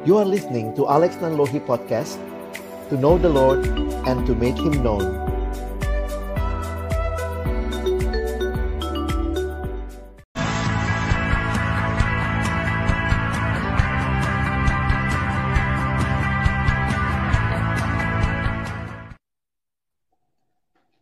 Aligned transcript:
You 0.00 0.16
are 0.16 0.24
listening 0.24 0.72
to 0.80 0.88
Alex 0.88 1.20
Nanlohi 1.20 1.60
Podcast 1.60 2.16
To 2.88 2.96
know 2.96 3.20
the 3.20 3.28
Lord 3.28 3.68
and 4.08 4.24
to 4.24 4.32
make 4.32 4.56
Him 4.56 4.80
known 4.80 5.04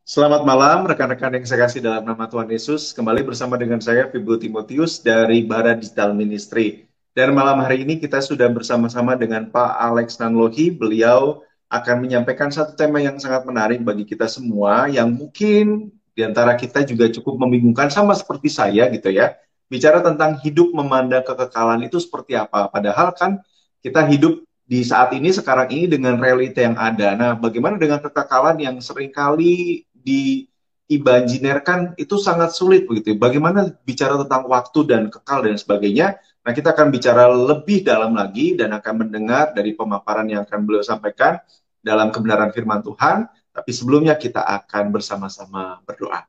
Selamat 0.03 0.43
malam 0.43 0.91
rekan-rekan 0.91 1.39
yang 1.39 1.47
saya 1.47 1.71
kasih 1.71 1.79
dalam 1.79 2.03
nama 2.03 2.27
Tuhan 2.27 2.51
Yesus. 2.51 2.91
Kembali 2.91 3.23
bersama 3.23 3.55
dengan 3.55 3.79
saya 3.79 4.11
Fibu 4.11 4.35
Timotius 4.43 4.99
dari 4.99 5.47
Bara 5.47 5.79
Digital 5.79 6.11
Ministry. 6.11 6.88
Dan 7.19 7.35
malam 7.35 7.59
hari 7.59 7.83
ini 7.83 7.99
kita 7.99 8.23
sudah 8.23 8.47
bersama-sama 8.47 9.19
dengan 9.19 9.51
Pak 9.51 9.75
Alex 9.75 10.23
Nanlohi. 10.23 10.71
Beliau 10.71 11.43
akan 11.67 12.07
menyampaikan 12.07 12.47
satu 12.47 12.79
tema 12.79 13.03
yang 13.03 13.19
sangat 13.19 13.43
menarik 13.43 13.83
bagi 13.83 14.07
kita 14.07 14.31
semua 14.31 14.87
yang 14.87 15.11
mungkin 15.11 15.91
di 16.15 16.23
antara 16.23 16.55
kita 16.55 16.87
juga 16.87 17.11
cukup 17.11 17.43
membingungkan 17.43 17.91
sama 17.91 18.15
seperti 18.15 18.47
saya 18.47 18.87
gitu 18.95 19.11
ya. 19.11 19.35
Bicara 19.67 19.99
tentang 19.99 20.39
hidup 20.47 20.71
memandang 20.71 21.27
kekekalan 21.27 21.83
itu 21.83 21.99
seperti 21.99 22.39
apa. 22.39 22.71
Padahal 22.71 23.11
kan 23.11 23.43
kita 23.83 24.07
hidup 24.07 24.39
di 24.63 24.87
saat 24.87 25.11
ini 25.11 25.35
sekarang 25.35 25.75
ini 25.75 25.91
dengan 25.91 26.23
realita 26.23 26.63
yang 26.63 26.79
ada. 26.79 27.19
Nah, 27.19 27.35
bagaimana 27.35 27.83
dengan 27.83 27.99
kekekalan 27.99 28.63
yang 28.63 28.79
sering 28.79 29.11
kali 29.11 29.83
diimajinirkan 29.91 31.99
itu 31.99 32.15
sangat 32.15 32.55
sulit 32.55 32.87
begitu. 32.87 33.19
Bagaimana 33.19 33.75
bicara 33.83 34.15
tentang 34.23 34.47
waktu 34.47 34.87
dan 34.87 35.11
kekal 35.11 35.43
dan 35.43 35.59
sebagainya. 35.59 36.23
Nah, 36.49 36.57
kita 36.57 36.73
akan 36.73 36.89
bicara 36.89 37.29
lebih 37.29 37.85
dalam 37.85 38.17
lagi 38.17 38.57
dan 38.57 38.73
akan 38.73 39.05
mendengar 39.05 39.53
dari 39.53 39.77
pemaparan 39.77 40.25
yang 40.33 40.49
akan 40.49 40.65
beliau 40.65 40.81
sampaikan 40.81 41.37
dalam 41.85 42.09
kebenaran 42.09 42.49
firman 42.57 42.81
Tuhan. 42.81 43.29
Tapi 43.53 43.69
sebelumnya 43.69 44.17
kita 44.17 44.41
akan 44.41 44.89
bersama-sama 44.89 45.85
berdoa. 45.85 46.25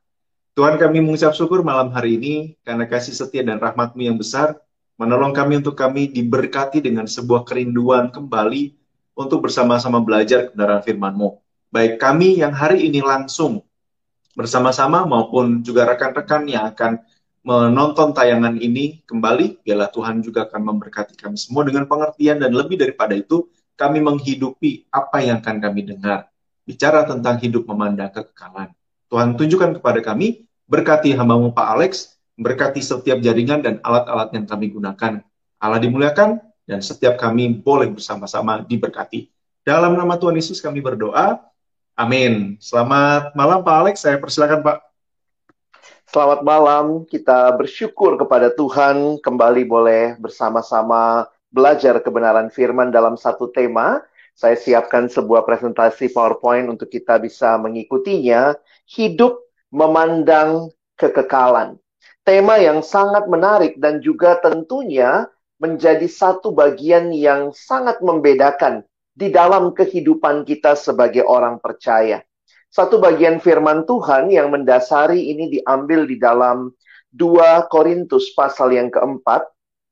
Tuhan 0.52 0.76
kami 0.76 1.00
mengucap 1.00 1.32
syukur 1.32 1.64
malam 1.64 1.88
hari 1.88 2.20
ini 2.20 2.34
karena 2.60 2.84
kasih 2.84 3.16
setia 3.16 3.40
dan 3.40 3.56
rahmatmu 3.56 3.96
yang 4.04 4.20
besar 4.20 4.60
menolong 5.00 5.32
kami 5.32 5.64
untuk 5.64 5.72
kami 5.72 6.12
diberkati 6.12 6.84
dengan 6.84 7.08
sebuah 7.08 7.48
kerinduan 7.48 8.12
kembali 8.12 8.76
untuk 9.16 9.48
bersama-sama 9.48 10.04
belajar 10.04 10.52
kebenaran 10.52 10.84
firman-Mu. 10.84 11.40
Baik 11.72 11.96
kami 11.96 12.44
yang 12.44 12.52
hari 12.52 12.92
ini 12.92 13.00
langsung 13.00 13.64
bersama-sama 14.36 15.08
maupun 15.08 15.64
juga 15.64 15.88
rekan-rekan 15.88 16.44
yang 16.44 16.68
akan 16.68 17.00
menonton 17.40 18.12
tayangan 18.12 18.60
ini 18.60 19.00
kembali, 19.08 19.64
biarlah 19.64 19.88
Tuhan 19.88 20.20
juga 20.20 20.44
akan 20.48 20.60
memberkati 20.74 21.16
kami 21.16 21.36
semua 21.40 21.64
dengan 21.64 21.88
pengertian 21.88 22.40
dan 22.40 22.52
lebih 22.52 22.76
daripada 22.76 23.16
itu, 23.16 23.48
kami 23.80 24.04
menghidupi 24.04 24.88
apa 24.92 25.24
yang 25.24 25.40
akan 25.40 25.56
kami 25.56 25.88
dengar. 25.88 26.28
Bicara 26.68 27.08
tentang 27.08 27.40
hidup 27.40 27.64
memandang 27.64 28.12
kekekalan. 28.12 28.70
Tuhan 29.08 29.34
tunjukkan 29.40 29.80
kepada 29.80 30.04
kami, 30.04 30.44
berkati 30.68 31.16
hambamu 31.16 31.50
Pak 31.56 31.66
Alex, 31.80 32.20
berkati 32.36 32.84
setiap 32.84 33.18
jaringan 33.24 33.64
dan 33.64 33.74
alat-alat 33.82 34.30
yang 34.36 34.44
kami 34.44 34.70
gunakan. 34.70 35.24
Allah 35.60 35.80
dimuliakan, 35.80 36.38
dan 36.68 36.78
setiap 36.84 37.18
kami 37.18 37.58
boleh 37.58 37.90
bersama-sama 37.90 38.62
diberkati. 38.62 39.32
Dalam 39.66 39.98
nama 39.98 40.14
Tuhan 40.14 40.38
Yesus 40.38 40.62
kami 40.62 40.78
berdoa, 40.78 41.42
Amin. 41.98 42.56
Selamat 42.64 43.36
malam 43.36 43.60
Pak 43.60 43.76
Alex, 43.76 44.00
saya 44.00 44.16
persilakan 44.16 44.64
Pak. 44.64 44.89
Selamat 46.10 46.42
malam, 46.42 47.06
kita 47.06 47.54
bersyukur 47.54 48.18
kepada 48.18 48.50
Tuhan 48.50 49.22
kembali 49.22 49.62
boleh 49.62 50.18
bersama-sama 50.18 51.30
belajar 51.54 52.02
kebenaran 52.02 52.50
firman 52.50 52.90
dalam 52.90 53.14
satu 53.14 53.46
tema. 53.54 54.02
Saya 54.34 54.58
siapkan 54.58 55.06
sebuah 55.06 55.46
presentasi 55.46 56.10
PowerPoint 56.10 56.66
untuk 56.66 56.90
kita 56.90 57.22
bisa 57.22 57.54
mengikutinya. 57.62 58.58
Hidup 58.90 59.38
memandang 59.70 60.74
kekekalan. 60.98 61.78
Tema 62.26 62.58
yang 62.58 62.82
sangat 62.82 63.30
menarik 63.30 63.78
dan 63.78 64.02
juga 64.02 64.34
tentunya 64.42 65.30
menjadi 65.62 66.10
satu 66.10 66.50
bagian 66.50 67.14
yang 67.14 67.54
sangat 67.54 68.02
membedakan 68.02 68.82
di 69.14 69.30
dalam 69.30 69.70
kehidupan 69.78 70.42
kita 70.42 70.74
sebagai 70.74 71.22
orang 71.22 71.62
percaya. 71.62 72.26
Satu 72.70 73.02
bagian 73.02 73.42
firman 73.42 73.82
Tuhan 73.82 74.30
yang 74.30 74.54
mendasari 74.54 75.26
ini 75.34 75.50
diambil 75.58 76.06
di 76.06 76.22
dalam 76.22 76.70
2 77.10 77.66
Korintus 77.66 78.30
pasal 78.38 78.78
yang 78.78 78.94
keempat. 78.94 79.42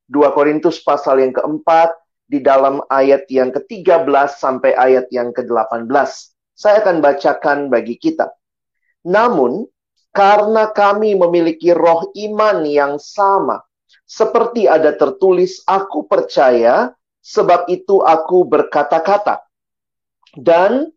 2 0.07 0.31
Korintus 0.31 0.79
pasal 0.87 1.19
yang 1.27 1.35
keempat 1.35 1.91
di 2.31 2.39
dalam 2.39 2.79
ayat 2.87 3.27
yang 3.27 3.51
ke-13 3.51 4.31
sampai 4.31 4.79
ayat 4.79 5.11
yang 5.11 5.35
ke-18. 5.35 5.91
Saya 6.55 6.77
akan 6.87 7.03
bacakan 7.03 7.59
bagi 7.67 7.99
kita. 7.99 8.31
Namun, 9.03 9.67
karena 10.15 10.71
kami 10.71 11.19
memiliki 11.19 11.75
roh 11.75 12.15
iman 12.15 12.63
yang 12.63 12.95
sama, 13.03 13.59
seperti 14.07 14.71
ada 14.71 14.95
tertulis, 14.95 15.67
aku 15.67 16.07
percaya, 16.07 16.95
sebab 17.27 17.67
itu 17.67 18.07
aku 18.07 18.47
berkata-kata. 18.47 19.43
Dan 20.39 20.95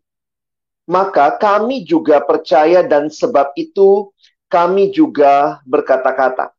maka 0.88 1.34
kami 1.38 1.86
juga 1.86 2.20
percaya 2.22 2.82
dan 2.82 3.08
sebab 3.08 3.54
itu 3.54 4.10
kami 4.50 4.92
juga 4.92 5.62
berkata-kata. 5.64 6.52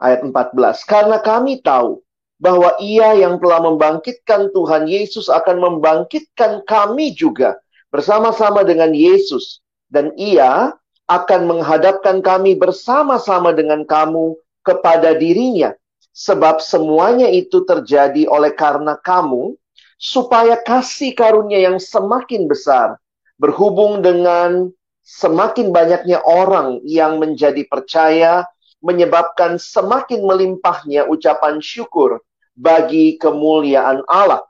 Ayat 0.00 0.24
14. 0.24 0.88
Karena 0.88 1.20
kami 1.20 1.60
tahu 1.60 2.00
bahwa 2.40 2.72
ia 2.80 3.12
yang 3.20 3.36
telah 3.36 3.60
membangkitkan 3.60 4.48
Tuhan 4.56 4.88
Yesus 4.88 5.28
akan 5.28 5.60
membangkitkan 5.60 6.64
kami 6.64 7.12
juga 7.12 7.60
bersama-sama 7.92 8.64
dengan 8.64 8.96
Yesus. 8.96 9.60
Dan 9.90 10.14
ia 10.16 10.72
akan 11.10 11.40
menghadapkan 11.50 12.22
kami 12.22 12.54
bersama-sama 12.54 13.50
dengan 13.50 13.82
kamu 13.82 14.38
kepada 14.62 15.18
dirinya 15.18 15.74
Sebab 16.10 16.58
semuanya 16.58 17.30
itu 17.30 17.62
terjadi 17.62 18.26
oleh 18.26 18.50
karena 18.52 18.98
kamu, 18.98 19.54
supaya 20.00 20.58
kasih 20.58 21.14
karunia 21.14 21.70
yang 21.70 21.78
semakin 21.78 22.48
besar 22.50 22.96
berhubung 23.40 24.04
dengan 24.04 24.68
semakin 25.00 25.72
banyaknya 25.72 26.20
orang 26.20 26.84
yang 26.84 27.16
menjadi 27.16 27.64
percaya, 27.64 28.44
menyebabkan 28.84 29.56
semakin 29.56 30.20
melimpahnya 30.28 31.08
ucapan 31.08 31.56
syukur 31.64 32.20
bagi 32.52 33.16
kemuliaan 33.16 34.04
Allah. 34.04 34.44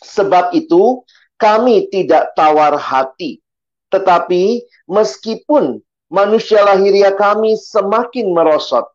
Sebab 0.00 0.56
itu, 0.56 1.04
kami 1.36 1.86
tidak 1.92 2.32
tawar 2.32 2.80
hati, 2.80 3.44
tetapi 3.92 4.64
meskipun 4.88 5.78
manusia 6.08 6.64
lahiria 6.64 7.12
kami 7.14 7.54
semakin 7.54 8.32
merosot, 8.32 8.88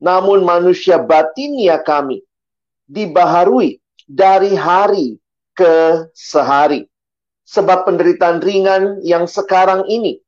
namun 0.00 0.42
manusia 0.42 0.96
batinnya 0.98 1.78
kami 1.84 2.24
dibaharui 2.90 3.78
dari 4.08 4.56
hari 4.56 5.20
ke 5.54 6.08
sehari. 6.16 6.90
Sebab 7.50 7.82
penderitaan 7.82 8.38
ringan 8.38 9.02
yang 9.02 9.26
sekarang 9.26 9.82
ini 9.90 10.22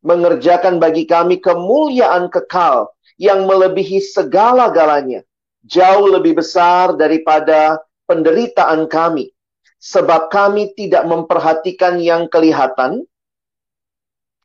mengerjakan 0.00 0.80
bagi 0.80 1.04
kami 1.04 1.44
kemuliaan 1.44 2.32
kekal 2.32 2.88
yang 3.20 3.44
melebihi 3.44 4.00
segala-galanya. 4.00 5.20
Jauh 5.68 6.08
lebih 6.08 6.40
besar 6.40 6.96
daripada 6.96 7.84
penderitaan 8.08 8.88
kami. 8.88 9.34
Sebab 9.76 10.32
kami 10.32 10.72
tidak 10.72 11.04
memperhatikan 11.04 12.00
yang 12.00 12.32
kelihatan, 12.32 13.04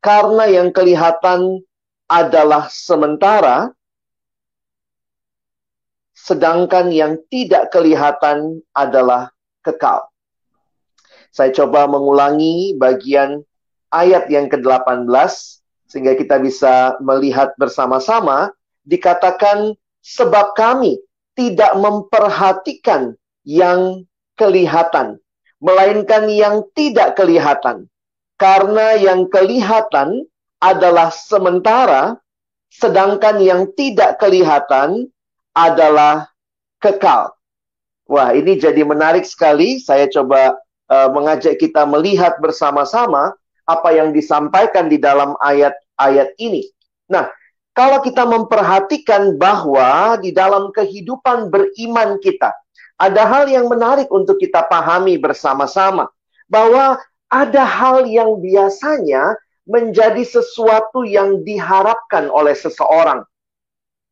karena 0.03 0.51
yang 0.51 0.75
kelihatan 0.75 1.63
adalah 2.11 2.67
sementara, 2.67 3.71
sedangkan 6.11 6.91
yang 6.91 7.15
tidak 7.31 7.71
kelihatan 7.71 8.59
adalah 8.75 9.31
kekal. 9.63 10.10
Saya 11.31 11.55
coba 11.55 11.87
mengulangi 11.87 12.75
bagian 12.75 13.41
ayat 13.91 14.27
yang 14.27 14.51
ke-18 14.51 15.07
sehingga 15.87 16.15
kita 16.15 16.39
bisa 16.39 16.99
melihat 17.03 17.55
bersama-sama 17.55 18.51
dikatakan 18.83 19.75
sebab 20.03 20.55
kami 20.55 20.99
tidak 21.35 21.71
memperhatikan 21.79 23.15
yang 23.47 24.03
kelihatan 24.35 25.19
melainkan 25.61 26.27
yang 26.27 26.65
tidak 26.73 27.15
kelihatan 27.15 27.87
karena 28.41 28.97
yang 28.97 29.29
kelihatan 29.29 30.25
adalah 30.57 31.13
sementara 31.13 32.17
sedangkan 32.73 33.37
yang 33.43 33.69
tidak 33.75 34.17
kelihatan 34.17 35.11
adalah 35.51 36.31
kekal. 36.81 37.35
Wah, 38.07 38.31
ini 38.33 38.57
jadi 38.57 38.81
menarik 38.81 39.27
sekali. 39.27 39.77
Saya 39.77 40.07
coba 40.09 40.55
uh, 40.91 41.09
mengajak 41.15 41.55
kita 41.55 41.87
melihat 41.87 42.35
bersama-sama 42.43 43.31
apa 43.63 43.89
yang 43.95 44.11
disampaikan 44.11 44.91
di 44.91 44.99
dalam 44.99 45.39
ayat-ayat 45.39 46.35
ini. 46.35 46.67
Nah, 47.07 47.31
kalau 47.71 48.03
kita 48.03 48.27
memperhatikan 48.27 49.39
bahwa 49.39 50.19
di 50.19 50.35
dalam 50.35 50.75
kehidupan 50.75 51.47
beriman 51.47 52.19
kita 52.19 52.51
ada 53.01 53.23
hal 53.25 53.49
yang 53.49 53.65
menarik 53.65 54.11
untuk 54.13 54.37
kita 54.37 54.61
pahami 54.69 55.17
bersama-sama. 55.17 56.05
Bahwa 56.45 57.01
ada 57.31 57.63
hal 57.63 58.05
yang 58.05 58.37
biasanya 58.37 59.39
menjadi 59.65 60.21
sesuatu 60.21 61.07
yang 61.07 61.41
diharapkan 61.41 62.27
oleh 62.27 62.53
seseorang. 62.53 63.25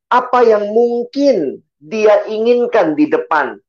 Apa 0.09 0.41
yang 0.41 0.71
mungkin 0.73 1.61
dia 1.77 2.25
inginkan 2.25 2.97
di 2.97 3.11
depan. 3.11 3.61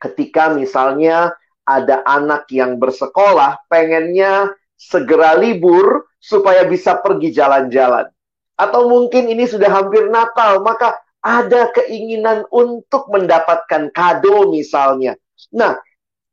Ketika 0.00 0.54
misalnya 0.54 1.34
ada 1.64 2.02
anak 2.06 2.48
yang 2.50 2.80
bersekolah, 2.80 3.60
pengennya 3.70 4.52
segera 4.80 5.36
libur 5.36 6.08
supaya 6.16 6.64
bisa 6.64 6.96
pergi 6.98 7.32
jalan-jalan. 7.32 8.08
Atau 8.56 8.88
mungkin 8.92 9.28
ini 9.28 9.48
sudah 9.48 9.68
hampir 9.72 10.08
Natal, 10.12 10.60
maka 10.60 11.00
ada 11.20 11.68
keinginan 11.72 12.48
untuk 12.48 13.08
mendapatkan 13.12 13.92
kado 13.92 14.48
misalnya. 14.48 15.16
Nah, 15.52 15.76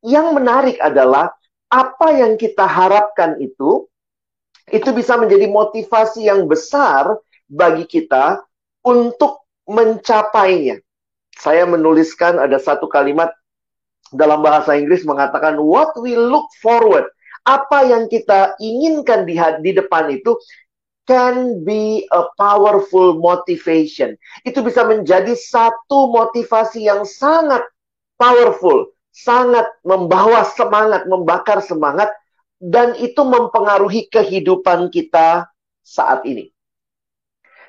yang 0.03 0.31
menarik 0.35 0.79
adalah 0.79 1.31
apa 1.67 2.07
yang 2.15 2.39
kita 2.39 2.63
harapkan 2.63 3.35
itu 3.43 3.87
itu 4.71 4.89
bisa 4.91 5.15
menjadi 5.15 5.47
motivasi 5.47 6.27
yang 6.27 6.47
besar 6.47 7.19
bagi 7.47 7.87
kita 7.87 8.43
untuk 8.83 9.47
mencapainya. 9.67 10.79
Saya 11.35 11.63
menuliskan 11.67 12.39
ada 12.39 12.59
satu 12.59 12.87
kalimat 12.91 13.31
dalam 14.15 14.39
bahasa 14.39 14.75
Inggris 14.77 15.03
mengatakan 15.03 15.59
what 15.59 15.91
we 15.99 16.15
look 16.15 16.47
forward. 16.63 17.07
Apa 17.47 17.87
yang 17.87 18.11
kita 18.11 18.59
inginkan 18.59 19.23
di, 19.23 19.39
di 19.63 19.71
depan 19.71 20.11
itu 20.11 20.35
can 21.07 21.63
be 21.63 22.03
a 22.11 22.27
powerful 22.35 23.15
motivation. 23.15 24.19
Itu 24.43 24.59
bisa 24.59 24.83
menjadi 24.83 25.31
satu 25.31 26.11
motivasi 26.11 26.83
yang 26.91 27.07
sangat 27.07 27.63
powerful, 28.19 28.91
sangat 29.15 29.65
membawa 29.87 30.43
semangat, 30.43 31.07
membakar 31.07 31.63
semangat 31.63 32.11
dan 32.59 32.99
itu 32.99 33.23
mempengaruhi 33.23 34.11
kehidupan 34.11 34.91
kita 34.91 35.47
saat 35.87 36.27
ini. 36.27 36.51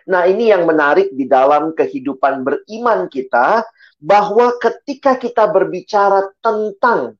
Nah, 0.08 0.25
ini 0.25 0.49
yang 0.49 0.64
menarik 0.64 1.12
di 1.12 1.29
dalam 1.29 1.76
kehidupan 1.76 2.40
beriman 2.40 3.12
kita, 3.12 3.62
bahwa 3.99 4.55
ketika 4.62 5.19
kita 5.19 5.50
berbicara 5.50 6.31
tentang 6.39 7.19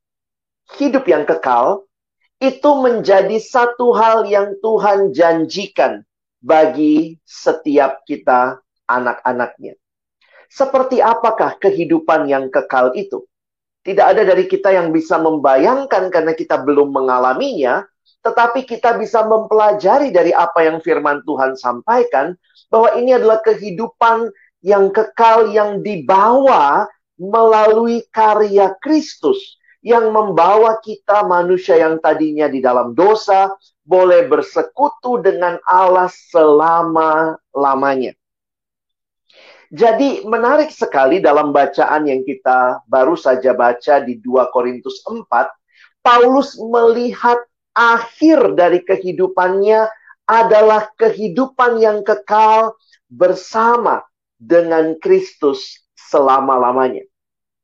hidup 0.79 1.05
yang 1.11 1.27
kekal, 1.27 1.87
itu 2.39 2.71
menjadi 2.79 3.35
satu 3.43 3.91
hal 3.99 4.23
yang 4.31 4.55
Tuhan 4.63 5.11
janjikan 5.11 6.07
bagi 6.39 7.19
setiap 7.27 8.07
kita 8.07 8.63
anak-anaknya. 8.87 9.75
Seperti 10.49 11.03
apakah 11.03 11.59
kehidupan 11.59 12.31
yang 12.31 12.47
kekal 12.49 12.95
itu? 12.95 13.27
Tidak 13.83 14.07
ada 14.07 14.23
dari 14.23 14.47
kita 14.47 14.71
yang 14.71 14.95
bisa 14.95 15.19
membayangkan 15.19 16.09
karena 16.15 16.33
kita 16.33 16.63
belum 16.63 16.95
mengalaminya, 16.95 17.85
tetapi 18.23 18.65
kita 18.65 18.97
bisa 18.97 19.27
mempelajari 19.27 20.15
dari 20.15 20.31
apa 20.31 20.63
yang 20.63 20.79
firman 20.79 21.27
Tuhan 21.27 21.59
sampaikan 21.59 22.39
bahwa 22.69 22.95
ini 22.97 23.17
adalah 23.17 23.41
kehidupan 23.43 24.31
yang 24.62 24.90
kekal 24.90 25.55
yang 25.55 25.84
dibawa 25.84 26.88
melalui 27.19 28.06
karya 28.10 28.75
Kristus 28.78 29.58
yang 29.82 30.10
membawa 30.10 30.78
kita 30.82 31.22
manusia 31.26 31.78
yang 31.78 32.02
tadinya 32.02 32.50
di 32.50 32.58
dalam 32.58 32.94
dosa 32.94 33.55
boleh 33.87 34.26
bersekutu 34.26 35.22
dengan 35.22 35.58
Allah 35.64 36.10
selama-lamanya. 36.10 38.12
Jadi 39.69 40.25
menarik 40.25 40.72
sekali 40.72 41.20
dalam 41.20 41.52
bacaan 41.52 42.08
yang 42.08 42.25
kita 42.25 42.81
baru 42.88 43.20
saja 43.20 43.52
baca 43.52 44.00
di 44.00 44.16
2 44.16 44.49
Korintus 44.49 45.05
4, 45.05 45.28
Paulus 46.00 46.56
melihat 46.56 47.37
akhir 47.76 48.56
dari 48.56 48.81
kehidupannya 48.81 49.84
adalah 50.25 50.88
kehidupan 50.96 51.84
yang 51.84 52.00
kekal 52.00 52.81
bersama 53.12 54.07
dengan 54.38 54.94
Kristus 55.02 55.82
selama-lamanya. 55.94 57.05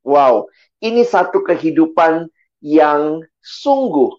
Wow, 0.05 0.53
ini 0.85 1.07
satu 1.07 1.41
kehidupan 1.41 2.29
yang 2.61 3.25
sungguh 3.41 4.13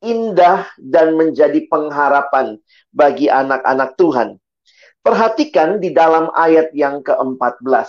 indah 0.00 0.66
dan 0.80 1.14
menjadi 1.14 1.68
pengharapan 1.68 2.58
bagi 2.90 3.28
anak-anak 3.28 3.94
Tuhan. 4.00 4.40
Perhatikan 5.00 5.80
di 5.80 5.92
dalam 5.96 6.28
ayat 6.36 6.72
yang 6.76 7.00
ke-14. 7.00 7.88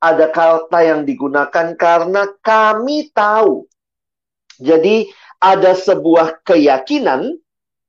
Ada 0.00 0.32
kata 0.32 0.80
yang 0.80 1.00
digunakan 1.04 1.76
karena 1.76 2.24
kami 2.40 3.12
tahu. 3.12 3.68
Jadi 4.62 5.12
ada 5.42 5.76
sebuah 5.76 6.46
keyakinan 6.46 7.36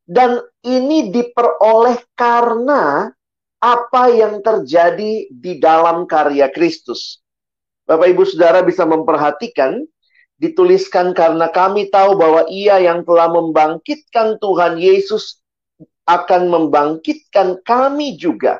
dan 0.04 0.44
ini 0.66 1.13
diperoleh 1.13 2.04
karena 2.18 3.13
apa 3.63 4.12
yang 4.12 4.44
terjadi 4.44 5.31
di 5.31 5.63
dalam 5.63 6.04
karya 6.04 6.51
Kristus. 6.51 7.24
Bapak 7.88 8.12
Ibu 8.12 8.27
Saudara 8.27 8.60
bisa 8.60 8.83
memperhatikan 8.83 9.88
dituliskan 10.36 11.15
karena 11.15 11.48
kami 11.48 11.88
tahu 11.88 12.19
bahwa 12.19 12.44
ia 12.51 12.83
yang 12.83 13.07
telah 13.07 13.31
membangkitkan 13.31 14.36
Tuhan 14.44 14.75
Yesus 14.75 15.39
akan 16.04 16.51
membangkitkan 16.51 17.63
kami 17.63 18.19
juga 18.19 18.60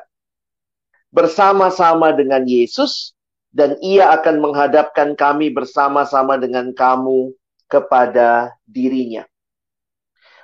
bersama-sama 1.12 2.16
dengan 2.16 2.48
Yesus 2.48 3.12
dan 3.52 3.76
ia 3.84 4.08
akan 4.16 4.40
menghadapkan 4.40 5.12
kami 5.12 5.52
bersama-sama 5.52 6.40
dengan 6.40 6.72
kamu 6.72 7.36
kepada 7.68 8.56
dirinya. 8.64 9.28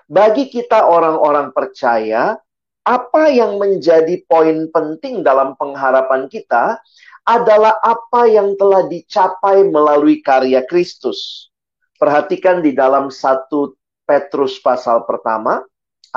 Bagi 0.04 0.52
kita 0.52 0.84
orang-orang 0.84 1.56
percaya, 1.56 2.36
apa 2.84 3.28
yang 3.28 3.60
menjadi 3.60 4.24
poin 4.24 4.68
penting 4.72 5.20
dalam 5.20 5.52
pengharapan 5.60 6.26
kita 6.32 6.80
adalah 7.28 7.76
apa 7.84 8.26
yang 8.26 8.56
telah 8.56 8.88
dicapai 8.88 9.68
melalui 9.68 10.24
karya 10.24 10.64
Kristus. 10.64 11.52
Perhatikan 12.00 12.64
di 12.64 12.72
dalam 12.72 13.12
satu 13.12 13.76
Petrus 14.08 14.56
pasal 14.58 15.04
pertama, 15.04 15.60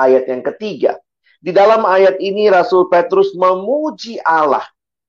ayat 0.00 0.26
yang 0.26 0.42
ketiga. 0.42 0.96
Di 1.44 1.52
dalam 1.52 1.84
ayat 1.84 2.16
ini 2.24 2.48
Rasul 2.48 2.88
Petrus 2.88 3.36
memuji 3.36 4.16
Allah. 4.24 4.64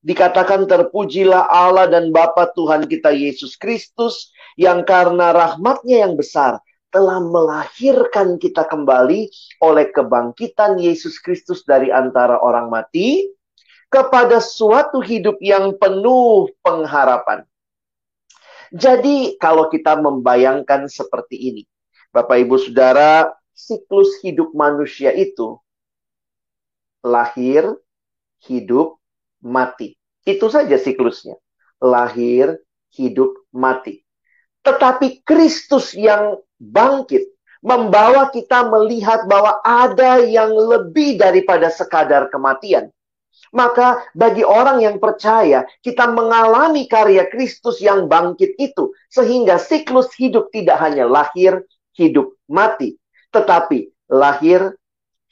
Dikatakan 0.05 0.69
terpujilah 0.69 1.49
Allah 1.49 1.89
dan 1.89 2.13
Bapa 2.13 2.51
Tuhan 2.53 2.85
kita 2.85 3.09
Yesus 3.09 3.57
Kristus 3.57 4.29
yang 4.53 4.85
karena 4.85 5.33
rahmatnya 5.33 6.05
yang 6.05 6.13
besar 6.13 6.61
telah 6.95 7.19
melahirkan 7.19 8.39
kita 8.39 8.63
kembali 8.63 9.27
oleh 9.59 9.91
kebangkitan 9.91 10.79
Yesus 10.79 11.19
Kristus 11.19 11.67
dari 11.67 11.91
antara 11.91 12.39
orang 12.39 12.71
mati 12.71 13.35
kepada 13.91 14.39
suatu 14.39 15.03
hidup 15.03 15.35
yang 15.43 15.75
penuh 15.75 16.47
pengharapan. 16.63 17.43
Jadi 18.71 19.35
kalau 19.35 19.67
kita 19.67 19.99
membayangkan 19.99 20.87
seperti 20.87 21.35
ini, 21.51 21.63
Bapak 22.15 22.47
Ibu 22.47 22.55
Saudara, 22.63 23.27
siklus 23.51 24.23
hidup 24.23 24.55
manusia 24.55 25.11
itu 25.11 25.59
lahir, 27.03 27.75
hidup, 28.47 28.95
mati. 29.43 29.99
Itu 30.23 30.47
saja 30.47 30.79
siklusnya. 30.79 31.35
Lahir, 31.83 32.55
hidup, 32.95 33.35
mati. 33.51 34.01
Tetapi 34.65 35.21
Kristus 35.21 35.93
yang 35.93 36.41
bangkit 36.69 37.29
membawa 37.65 38.29
kita 38.29 38.69
melihat 38.69 39.25
bahwa 39.25 39.57
ada 39.65 40.21
yang 40.21 40.53
lebih 40.53 41.17
daripada 41.17 41.69
sekadar 41.73 42.29
kematian. 42.29 42.93
Maka 43.55 44.03
bagi 44.11 44.43
orang 44.43 44.83
yang 44.83 44.97
percaya, 44.99 45.63
kita 45.79 46.11
mengalami 46.11 46.85
karya 46.91 47.25
Kristus 47.31 47.79
yang 47.79 48.11
bangkit 48.11 48.57
itu. 48.59 48.91
Sehingga 49.07 49.57
siklus 49.57 50.11
hidup 50.19 50.51
tidak 50.51 50.77
hanya 50.83 51.07
lahir, 51.07 51.63
hidup, 51.95 52.35
mati 52.51 52.99
tetapi 53.35 53.91
lahir, 54.07 54.79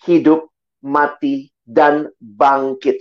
hidup, 0.03 0.51
mati, 0.83 1.55
dan 1.63 2.11
bangkit. 2.19 2.99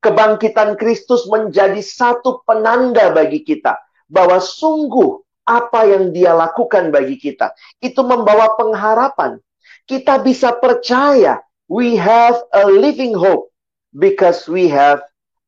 Kebangkitan 0.00 0.80
Kristus 0.80 1.28
menjadi 1.28 1.84
satu 1.84 2.40
penanda 2.48 3.12
bagi 3.12 3.44
kita 3.44 3.76
bahwa 4.08 4.40
sungguh 4.40 5.20
apa 5.48 5.88
yang 5.88 6.12
Dia 6.12 6.36
lakukan 6.36 6.92
bagi 6.92 7.16
kita 7.16 7.56
itu 7.80 8.04
membawa 8.04 8.52
pengharapan. 8.60 9.40
Kita 9.88 10.20
bisa 10.20 10.52
percaya 10.52 11.40
we 11.72 11.96
have 11.96 12.36
a 12.52 12.68
living 12.68 13.16
hope 13.16 13.48
because 13.96 14.44
we 14.44 14.68
have 14.68 15.00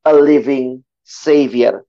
a 0.09 0.16
living 0.16 0.80
Savior. 1.04 1.85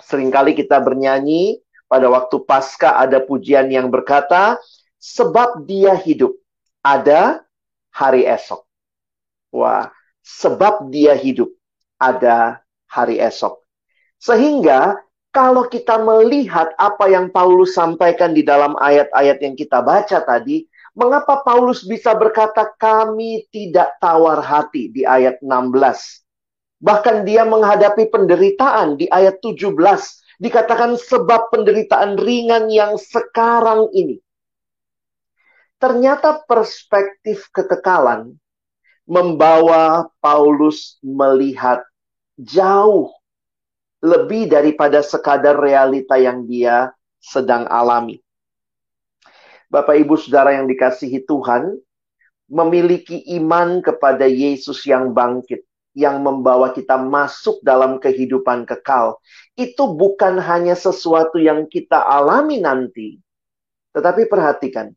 Seringkali 0.00 0.56
kita 0.56 0.80
bernyanyi 0.80 1.60
pada 1.90 2.06
waktu 2.06 2.40
Paskah 2.46 3.02
ada 3.02 3.18
pujian 3.18 3.66
yang 3.66 3.90
berkata, 3.90 4.56
sebab 5.02 5.66
dia 5.66 5.98
hidup. 5.98 6.38
Ada 6.80 7.42
hari 7.90 8.24
esok. 8.24 8.62
Wah, 9.50 9.90
sebab 10.22 10.88
dia 10.94 11.18
hidup. 11.18 11.50
Ada 11.98 12.62
hari 12.86 13.18
esok. 13.18 13.60
Sehingga 14.22 15.02
kalau 15.30 15.70
kita 15.70 15.98
melihat 16.02 16.74
apa 16.74 17.06
yang 17.06 17.30
Paulus 17.30 17.78
sampaikan 17.78 18.34
di 18.34 18.42
dalam 18.42 18.74
ayat-ayat 18.74 19.38
yang 19.38 19.54
kita 19.54 19.78
baca 19.78 20.18
tadi, 20.26 20.66
mengapa 20.98 21.46
Paulus 21.46 21.86
bisa 21.86 22.14
berkata 22.18 22.66
kami 22.74 23.46
tidak 23.54 23.94
tawar 24.02 24.42
hati 24.42 24.90
di 24.90 25.06
ayat 25.06 25.38
16? 25.38 26.26
Bahkan 26.82 27.22
dia 27.22 27.46
menghadapi 27.46 28.10
penderitaan 28.10 28.98
di 28.98 29.06
ayat 29.06 29.38
17. 29.38 29.70
Dikatakan 30.40 30.96
sebab 30.96 31.52
penderitaan 31.52 32.16
ringan 32.16 32.72
yang 32.72 32.96
sekarang 32.96 33.92
ini. 33.92 34.18
Ternyata 35.76 36.42
perspektif 36.48 37.52
kekekalan 37.52 38.40
membawa 39.04 40.08
Paulus 40.24 40.96
melihat 41.04 41.84
jauh 42.40 43.12
lebih 44.00 44.48
daripada 44.48 45.04
sekadar 45.04 45.60
realita 45.60 46.16
yang 46.16 46.48
dia 46.48 46.92
sedang 47.20 47.68
alami. 47.68 48.20
Bapak 49.70 49.94
Ibu 50.02 50.18
Saudara 50.18 50.56
yang 50.56 50.66
dikasihi 50.66 51.22
Tuhan, 51.28 51.78
memiliki 52.50 53.22
iman 53.38 53.78
kepada 53.78 54.26
Yesus 54.26 54.82
yang 54.82 55.14
bangkit, 55.14 55.62
yang 55.94 56.18
membawa 56.26 56.74
kita 56.74 56.98
masuk 56.98 57.62
dalam 57.62 58.02
kehidupan 58.02 58.66
kekal. 58.66 59.22
Itu 59.54 59.94
bukan 59.94 60.42
hanya 60.42 60.74
sesuatu 60.74 61.38
yang 61.38 61.70
kita 61.70 62.02
alami 62.02 62.58
nanti, 62.58 63.22
tetapi 63.94 64.26
perhatikan, 64.26 64.90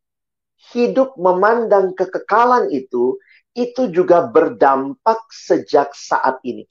hidup 0.74 1.13
memandang 1.19 1.93
kekekalan 1.93 2.74
itu 2.74 3.19
itu 3.53 3.93
juga 3.93 4.25
berdampak 4.25 5.22
sejak 5.29 5.93
saat 5.93 6.41
ini. 6.41 6.65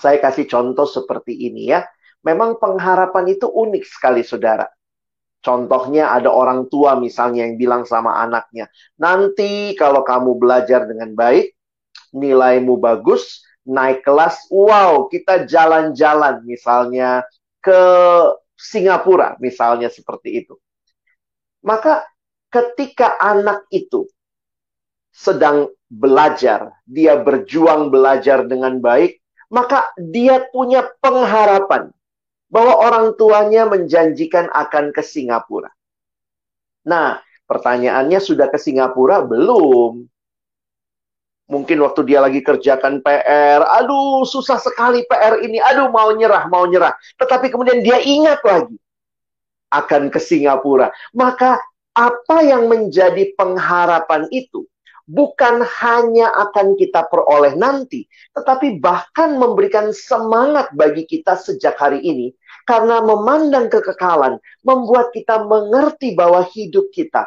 Saya 0.00 0.16
kasih 0.16 0.48
contoh 0.48 0.88
seperti 0.88 1.36
ini 1.36 1.68
ya. 1.68 1.84
Memang 2.24 2.56
pengharapan 2.56 3.36
itu 3.36 3.48
unik 3.48 3.84
sekali 3.84 4.24
saudara. 4.24 4.64
Contohnya 5.40 6.12
ada 6.12 6.28
orang 6.28 6.68
tua 6.68 7.00
misalnya 7.00 7.48
yang 7.48 7.56
bilang 7.56 7.88
sama 7.88 8.20
anaknya, 8.20 8.68
nanti 9.00 9.72
kalau 9.72 10.04
kamu 10.04 10.36
belajar 10.36 10.84
dengan 10.84 11.16
baik, 11.16 11.56
nilaimu 12.12 12.76
bagus, 12.76 13.40
naik 13.64 14.04
kelas, 14.04 14.52
wow, 14.52 15.08
kita 15.08 15.48
jalan-jalan 15.48 16.44
misalnya 16.44 17.24
ke 17.64 17.80
Singapura, 18.52 19.40
misalnya 19.40 19.88
seperti 19.88 20.44
itu. 20.44 20.60
Maka 21.64 22.04
ketika 22.52 23.16
anak 23.16 23.64
itu 23.72 24.04
sedang 25.08 25.72
belajar, 25.88 26.68
dia 26.84 27.16
berjuang 27.16 27.88
belajar 27.88 28.44
dengan 28.44 28.76
baik, 28.76 29.19
maka 29.50 29.90
dia 29.98 30.46
punya 30.54 30.86
pengharapan 31.02 31.90
bahwa 32.50 32.74
orang 32.78 33.14
tuanya 33.18 33.66
menjanjikan 33.66 34.46
akan 34.50 34.94
ke 34.94 35.02
Singapura. 35.02 35.70
Nah, 36.86 37.18
pertanyaannya 37.50 38.18
sudah 38.22 38.46
ke 38.50 38.58
Singapura 38.58 39.22
belum? 39.26 40.06
Mungkin 41.50 41.82
waktu 41.82 42.06
dia 42.06 42.22
lagi 42.22 42.46
kerjakan 42.46 43.02
PR, 43.02 43.66
aduh 43.66 44.22
susah 44.22 44.62
sekali 44.62 45.02
PR 45.10 45.42
ini, 45.42 45.58
aduh 45.58 45.90
mau 45.90 46.14
nyerah, 46.14 46.46
mau 46.46 46.62
nyerah. 46.62 46.94
Tetapi 47.18 47.50
kemudian 47.50 47.82
dia 47.82 47.98
ingat 47.98 48.38
lagi 48.46 48.78
akan 49.74 50.14
ke 50.14 50.22
Singapura. 50.22 50.94
Maka 51.10 51.58
apa 51.90 52.38
yang 52.46 52.70
menjadi 52.70 53.34
pengharapan 53.34 54.30
itu 54.30 54.69
bukan 55.10 55.66
hanya 55.82 56.30
akan 56.46 56.78
kita 56.78 57.10
peroleh 57.10 57.58
nanti, 57.58 58.06
tetapi 58.30 58.78
bahkan 58.78 59.34
memberikan 59.34 59.90
semangat 59.90 60.70
bagi 60.78 61.02
kita 61.02 61.34
sejak 61.34 61.74
hari 61.74 61.98
ini, 61.98 62.30
karena 62.62 63.02
memandang 63.02 63.66
kekekalan 63.66 64.38
membuat 64.62 65.10
kita 65.10 65.42
mengerti 65.42 66.14
bahwa 66.14 66.46
hidup 66.46 66.94
kita 66.94 67.26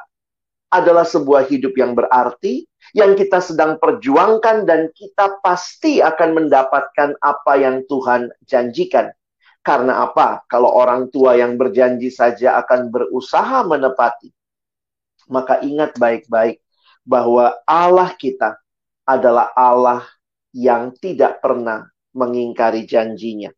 adalah 0.71 1.03
sebuah 1.03 1.51
hidup 1.51 1.75
yang 1.75 1.91
berarti, 1.93 2.63
yang 2.95 3.19
kita 3.19 3.43
sedang 3.43 3.75
perjuangkan, 3.77 4.63
dan 4.63 4.87
kita 4.95 5.43
pasti 5.43 5.99
akan 5.99 6.39
mendapatkan 6.39 7.19
apa 7.19 7.53
yang 7.59 7.83
Tuhan 7.91 8.31
janjikan. 8.47 9.11
Karena 9.63 10.07
apa? 10.07 10.43
Kalau 10.47 10.71
orang 10.71 11.07
tua 11.11 11.39
yang 11.39 11.55
berjanji 11.55 12.11
saja 12.11 12.59
akan 12.59 12.91
berusaha 12.91 13.63
menepati, 13.63 14.27
maka 15.31 15.63
ingat 15.63 15.95
baik-baik 15.95 16.62
bahwa 17.03 17.55
Allah 17.67 18.15
kita 18.15 18.59
adalah 19.03 19.51
Allah 19.55 20.07
yang 20.55 20.95
tidak 20.97 21.43
pernah 21.43 21.87
mengingkari 22.15 22.87
janjinya. 22.87 23.51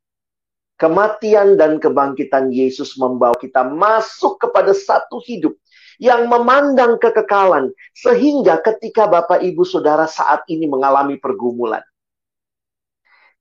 Kematian 0.75 1.55
dan 1.55 1.79
kebangkitan 1.79 2.51
Yesus 2.51 2.99
membawa 2.99 3.31
kita 3.39 3.63
masuk 3.63 4.43
kepada 4.43 4.75
satu 4.75 5.23
hidup 5.23 5.55
yang 5.95 6.27
memandang 6.27 6.99
kekekalan, 6.99 7.71
sehingga 7.95 8.59
ketika 8.59 9.07
Bapak, 9.07 9.39
Ibu, 9.39 9.63
Saudara 9.63 10.03
saat 10.03 10.43
ini 10.51 10.67
mengalami 10.67 11.15
pergumulan, 11.15 11.79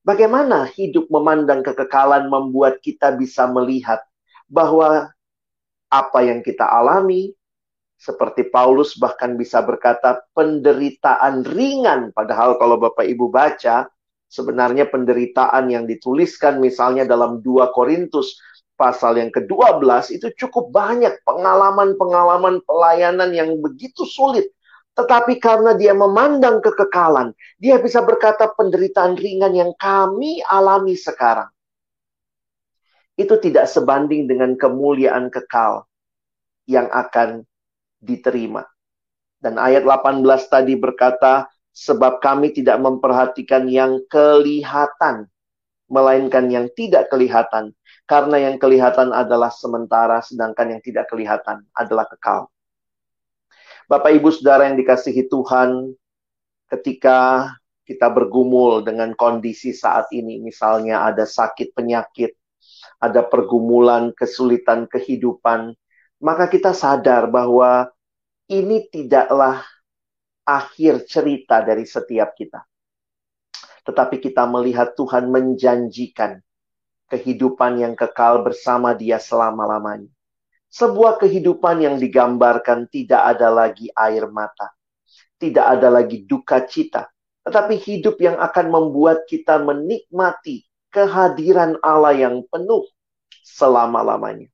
bagaimana 0.06 0.70
hidup 0.70 1.11
memandang 1.11 1.66
kekekalan 1.66 2.30
membuat 2.30 2.78
kita 2.78 3.11
bisa 3.18 3.50
melihat 3.50 3.99
bahwa 4.46 5.11
apa 5.90 6.18
yang 6.23 6.38
kita 6.38 6.62
alami, 6.62 7.34
seperti 7.95 8.51
Paulus 8.51 8.99
bahkan 8.99 9.39
bisa 9.39 9.63
berkata 9.65 10.23
penderitaan 10.37 11.47
ringan. 11.47 12.11
Padahal 12.13 12.59
kalau 12.61 12.77
Bapak 12.77 13.07
Ibu 13.07 13.31
baca, 13.33 13.89
sebenarnya 14.29 14.91
penderitaan 14.91 15.71
yang 15.71 15.87
dituliskan 15.87 16.59
misalnya 16.59 17.07
dalam 17.07 17.41
2 17.41 17.71
Korintus 17.71 18.37
pasal 18.75 19.23
yang 19.23 19.31
ke-12 19.31 20.19
itu 20.19 20.27
cukup 20.35 20.75
banyak 20.75 21.15
pengalaman-pengalaman 21.23 22.59
pelayanan 22.67 23.31
yang 23.31 23.55
begitu 23.63 24.03
sulit. 24.03 24.51
Tetapi 24.95 25.43
karena 25.43 25.75
dia 25.75 25.91
memandang 25.91 26.63
kekekalan, 26.63 27.35
dia 27.59 27.83
bisa 27.83 27.99
berkata 28.07 28.47
penderitaan 28.55 29.19
ringan 29.19 29.51
yang 29.51 29.73
kami 29.75 30.39
alami 30.47 30.95
sekarang. 30.95 31.51
Itu 33.19 33.39
tidak 33.43 33.67
sebanding 33.71 34.31
dengan 34.31 34.55
kemuliaan 34.55 35.31
kekal 35.35 35.87
yang 36.71 36.87
akan 36.91 37.43
diterima. 38.04 38.62
Dan 39.40 39.56
ayat 39.56 39.84
18 39.84 40.20
tadi 40.52 40.76
berkata, 40.76 41.49
sebab 41.75 42.23
kami 42.23 42.54
tidak 42.54 42.78
memperhatikan 42.78 43.66
yang 43.66 43.99
kelihatan, 44.06 45.26
melainkan 45.90 46.46
yang 46.49 46.70
tidak 46.73 47.11
kelihatan. 47.11 47.75
Karena 48.04 48.37
yang 48.37 48.56
kelihatan 48.61 49.11
adalah 49.11 49.50
sementara, 49.50 50.20
sedangkan 50.20 50.78
yang 50.78 50.82
tidak 50.84 51.11
kelihatan 51.11 51.64
adalah 51.75 52.04
kekal. 52.06 52.52
Bapak, 53.84 54.16
Ibu, 54.16 54.32
Saudara 54.32 54.68
yang 54.68 54.80
dikasihi 54.80 55.28
Tuhan, 55.28 55.92
ketika 56.73 57.52
kita 57.84 58.08
bergumul 58.08 58.80
dengan 58.80 59.12
kondisi 59.12 59.76
saat 59.76 60.08
ini, 60.12 60.40
misalnya 60.40 61.04
ada 61.04 61.28
sakit 61.28 61.76
penyakit, 61.76 62.32
ada 62.96 63.20
pergumulan, 63.25 64.16
kesulitan 64.16 64.88
kehidupan, 64.88 65.76
maka 66.25 66.49
kita 66.49 66.73
sadar 66.73 67.28
bahwa 67.28 67.92
ini 68.61 68.87
tidaklah 68.87 69.64
akhir 70.44 71.08
cerita 71.08 71.64
dari 71.64 71.88
setiap 71.88 72.37
kita. 72.37 72.62
Tetapi 73.84 74.20
kita 74.20 74.46
melihat 74.46 74.94
Tuhan 74.94 75.28
menjanjikan 75.28 76.40
kehidupan 77.08 77.80
yang 77.80 77.94
kekal 77.96 78.40
bersama 78.44 78.96
Dia 78.96 79.20
selama-lamanya. 79.20 80.08
Sebuah 80.75 81.23
kehidupan 81.23 81.82
yang 81.87 81.96
digambarkan 82.02 82.90
tidak 82.90 83.23
ada 83.37 83.46
lagi 83.52 83.90
air 83.94 84.26
mata, 84.26 84.75
tidak 85.38 85.66
ada 85.78 85.87
lagi 85.87 86.26
duka 86.26 86.66
cita, 86.66 87.06
tetapi 87.46 87.78
hidup 87.78 88.18
yang 88.18 88.34
akan 88.40 88.73
membuat 88.73 89.23
kita 89.30 89.62
menikmati 89.62 90.66
kehadiran 90.90 91.78
Allah 91.82 92.16
yang 92.16 92.42
penuh 92.50 92.87
selama-lamanya. 93.44 94.53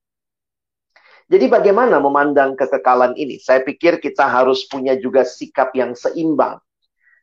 Jadi 1.30 1.46
bagaimana 1.46 2.02
memandang 2.02 2.58
kekekalan 2.58 3.14
ini? 3.14 3.38
Saya 3.38 3.62
pikir 3.62 4.02
kita 4.02 4.26
harus 4.26 4.66
punya 4.66 4.98
juga 4.98 5.22
sikap 5.22 5.70
yang 5.78 5.94
seimbang. 5.94 6.58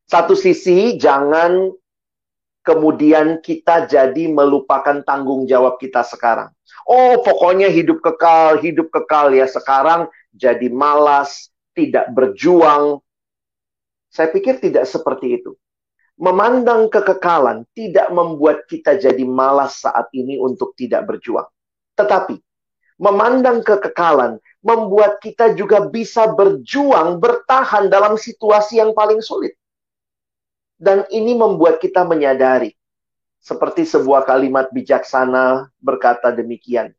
Satu 0.08 0.32
sisi 0.32 0.96
jangan 0.96 1.68
kemudian 2.64 3.44
kita 3.44 3.84
jadi 3.84 4.32
melupakan 4.32 5.04
tanggung 5.04 5.44
jawab 5.44 5.76
kita 5.76 6.08
sekarang. 6.08 6.48
Oh, 6.88 7.20
pokoknya 7.20 7.68
hidup 7.68 8.00
kekal, 8.00 8.64
hidup 8.64 8.88
kekal 8.96 9.36
ya 9.36 9.44
sekarang 9.44 10.08
jadi 10.32 10.72
malas, 10.72 11.52
tidak 11.76 12.08
berjuang. 12.16 13.04
Saya 14.08 14.32
pikir 14.32 14.64
tidak 14.64 14.88
seperti 14.88 15.44
itu. 15.44 15.52
Memandang 16.16 16.88
kekekalan 16.88 17.68
tidak 17.76 18.08
membuat 18.16 18.64
kita 18.72 18.96
jadi 18.96 19.28
malas 19.28 19.84
saat 19.84 20.08
ini 20.16 20.40
untuk 20.40 20.72
tidak 20.80 21.04
berjuang. 21.04 21.46
Tetapi 22.00 22.47
memandang 22.98 23.62
kekekalan 23.62 24.42
membuat 24.66 25.22
kita 25.22 25.54
juga 25.54 25.86
bisa 25.88 26.27
berjuang, 26.34 27.22
bertahan 27.22 27.88
dalam 27.88 28.18
situasi 28.18 28.82
yang 28.82 28.92
paling 28.92 29.22
sulit. 29.22 29.54
Dan 30.77 31.06
ini 31.10 31.34
membuat 31.34 31.82
kita 31.82 32.06
menyadari 32.06 32.74
seperti 33.42 33.88
sebuah 33.88 34.27
kalimat 34.27 34.70
bijaksana 34.74 35.72
berkata 35.80 36.36
demikian. 36.36 36.94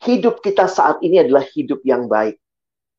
Hidup 0.00 0.44
kita 0.44 0.68
saat 0.68 1.00
ini 1.00 1.20
adalah 1.24 1.44
hidup 1.44 1.80
yang 1.86 2.06
baik. 2.06 2.36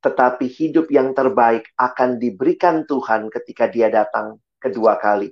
Tetapi 0.02 0.50
hidup 0.50 0.90
yang 0.90 1.14
terbaik 1.14 1.70
akan 1.78 2.18
diberikan 2.18 2.90
Tuhan 2.90 3.30
ketika 3.30 3.70
dia 3.70 3.94
datang 3.94 4.42
kedua 4.58 4.98
kali. 4.98 5.30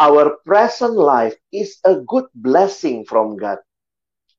Our 0.00 0.40
present 0.44 0.96
life 0.96 1.36
is 1.52 1.80
a 1.84 1.96
good 2.04 2.28
blessing 2.36 3.04
from 3.08 3.36
God. 3.36 3.60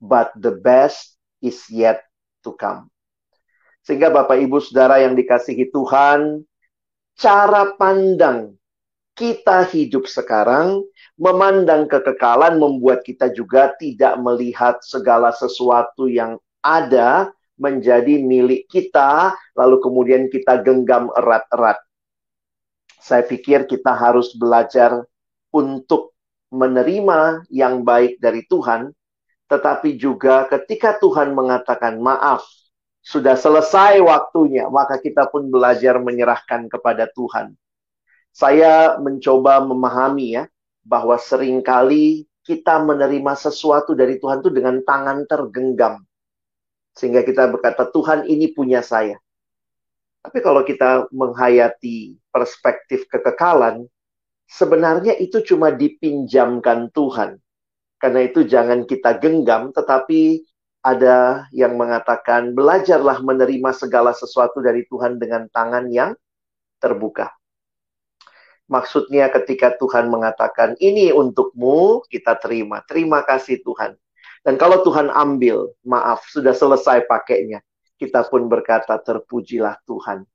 But 0.01 0.33
the 0.33 0.57
best 0.57 1.13
is 1.45 1.61
yet 1.69 2.01
to 2.41 2.57
come. 2.57 2.89
Sehingga 3.85 4.09
Bapak 4.09 4.41
Ibu 4.41 4.57
Saudara 4.61 5.01
yang 5.01 5.13
dikasihi 5.13 5.69
Tuhan, 5.69 6.41
cara 7.17 7.77
pandang 7.77 8.57
kita 9.13 9.67
hidup 9.69 10.09
sekarang 10.09 10.81
memandang 11.19 11.85
kekekalan 11.85 12.57
membuat 12.57 13.05
kita 13.05 13.29
juga 13.29 13.69
tidak 13.77 14.17
melihat 14.17 14.81
segala 14.81 15.29
sesuatu 15.29 16.09
yang 16.09 16.41
ada 16.65 17.29
menjadi 17.61 18.17
milik 18.17 18.65
kita, 18.65 19.37
lalu 19.53 19.77
kemudian 19.77 20.25
kita 20.33 20.65
genggam 20.65 21.13
erat-erat. 21.13 21.77
Saya 22.97 23.21
pikir 23.21 23.69
kita 23.69 23.93
harus 23.93 24.33
belajar 24.33 25.05
untuk 25.53 26.17
menerima 26.49 27.45
yang 27.53 27.85
baik 27.85 28.17
dari 28.17 28.41
Tuhan, 28.49 28.89
tetapi 29.51 29.99
juga 29.99 30.47
ketika 30.47 30.95
Tuhan 30.95 31.35
mengatakan 31.35 31.99
maaf, 31.99 32.47
sudah 33.03 33.35
selesai 33.35 33.99
waktunya, 33.99 34.71
maka 34.71 34.95
kita 34.95 35.27
pun 35.27 35.51
belajar 35.51 35.99
menyerahkan 35.99 36.71
kepada 36.71 37.11
Tuhan. 37.11 37.59
Saya 38.31 38.95
mencoba 39.03 39.59
memahami 39.59 40.39
ya, 40.39 40.47
bahwa 40.87 41.19
sering 41.19 41.59
kali 41.59 42.23
kita 42.47 42.79
menerima 42.79 43.35
sesuatu 43.35 43.91
dari 43.91 44.15
Tuhan 44.23 44.39
itu 44.39 44.55
dengan 44.55 44.79
tangan 44.87 45.27
tergenggam. 45.27 45.99
Sehingga 46.95 47.27
kita 47.27 47.51
berkata, 47.51 47.91
Tuhan 47.91 48.31
ini 48.31 48.55
punya 48.55 48.79
saya. 48.79 49.19
Tapi 50.23 50.39
kalau 50.39 50.63
kita 50.63 51.11
menghayati 51.11 52.15
perspektif 52.31 53.03
kekekalan, 53.11 53.83
sebenarnya 54.47 55.17
itu 55.19 55.43
cuma 55.43 55.75
dipinjamkan 55.75 56.87
Tuhan. 56.95 57.35
Karena 58.01 58.25
itu 58.25 58.41
jangan 58.41 58.89
kita 58.89 59.21
genggam, 59.21 59.69
tetapi 59.69 60.41
ada 60.81 61.45
yang 61.53 61.77
mengatakan, 61.77 62.57
belajarlah 62.57 63.21
menerima 63.21 63.69
segala 63.77 64.17
sesuatu 64.17 64.57
dari 64.57 64.89
Tuhan 64.89 65.21
dengan 65.21 65.45
tangan 65.53 65.85
yang 65.93 66.17
terbuka. 66.81 67.29
Maksudnya 68.65 69.29
ketika 69.29 69.77
Tuhan 69.77 70.09
mengatakan, 70.09 70.73
ini 70.81 71.13
untukmu, 71.13 72.01
kita 72.09 72.41
terima. 72.41 72.81
Terima 72.89 73.21
kasih 73.21 73.61
Tuhan. 73.61 73.93
Dan 74.41 74.57
kalau 74.57 74.81
Tuhan 74.81 75.13
ambil, 75.13 75.69
maaf, 75.85 76.25
sudah 76.25 76.57
selesai 76.57 77.05
pakainya. 77.05 77.61
Kita 78.01 78.25
pun 78.25 78.49
berkata, 78.49 78.97
terpujilah 78.97 79.77
Tuhan. 79.85 80.25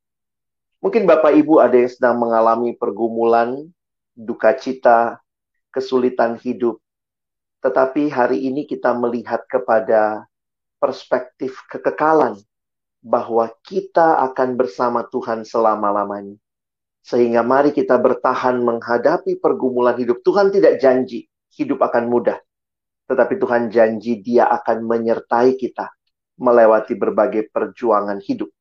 Mungkin 0.78 1.02
Bapak 1.02 1.35
Ibu 1.35 1.58
ada 1.58 1.75
yang 1.75 1.90
sedang 1.90 2.23
mengalami 2.23 2.78
pergumulan, 2.78 3.66
duka 4.14 4.54
cita, 4.54 5.18
kesulitan 5.75 6.38
hidup. 6.38 6.78
Tetapi 7.66 8.14
hari 8.14 8.46
ini 8.46 8.62
kita 8.62 8.94
melihat 8.94 9.42
kepada 9.50 10.30
perspektif 10.78 11.66
kekekalan 11.66 12.38
bahwa 13.02 13.50
kita 13.66 14.23
akan 14.30 14.54
bersama 14.54 15.02
Tuhan 15.11 15.42
selama-lamanya. 15.42 16.38
Sehingga 17.02 17.42
mari 17.42 17.75
kita 17.75 17.99
bertahan 17.99 18.62
menghadapi 18.62 19.42
pergumulan 19.42 19.99
hidup. 19.99 20.23
Tuhan 20.23 20.54
tidak 20.54 20.78
janji 20.78 21.26
hidup 21.58 21.82
akan 21.82 22.06
mudah. 22.06 22.38
Tetapi 23.11 23.35
Tuhan 23.35 23.75
janji 23.75 24.23
dia 24.23 24.47
akan 24.47 24.86
menyertai 24.86 25.58
kita 25.58 25.90
melewati 26.38 26.95
berbagai 26.95 27.50
perjuangan 27.50 28.23
hidup. 28.23 28.54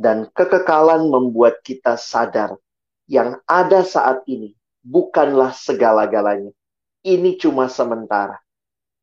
Dan 0.00 0.32
kekekalan 0.32 1.12
membuat 1.12 1.60
kita 1.60 2.00
sadar 2.00 2.56
yang 3.04 3.36
ada 3.44 3.84
saat 3.84 4.24
ini 4.24 4.56
bukanlah 4.80 5.52
segala-galanya. 5.52 6.56
Ini 7.04 7.36
cuma 7.36 7.68
sementara. 7.68 8.40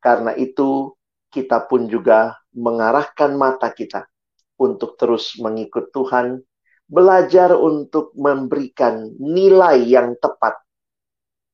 Karena 0.02 0.34
itu 0.34 0.90
kita 1.30 1.62
pun 1.70 1.86
juga 1.86 2.34
mengarahkan 2.50 3.38
mata 3.38 3.70
kita 3.70 4.10
untuk 4.58 4.98
terus 4.98 5.38
mengikut 5.38 5.94
Tuhan 5.94 6.42
belajar 6.92 7.56
untuk 7.56 8.12
memberikan 8.12 9.08
nilai 9.16 9.80
yang 9.86 10.12
tepat 10.20 10.60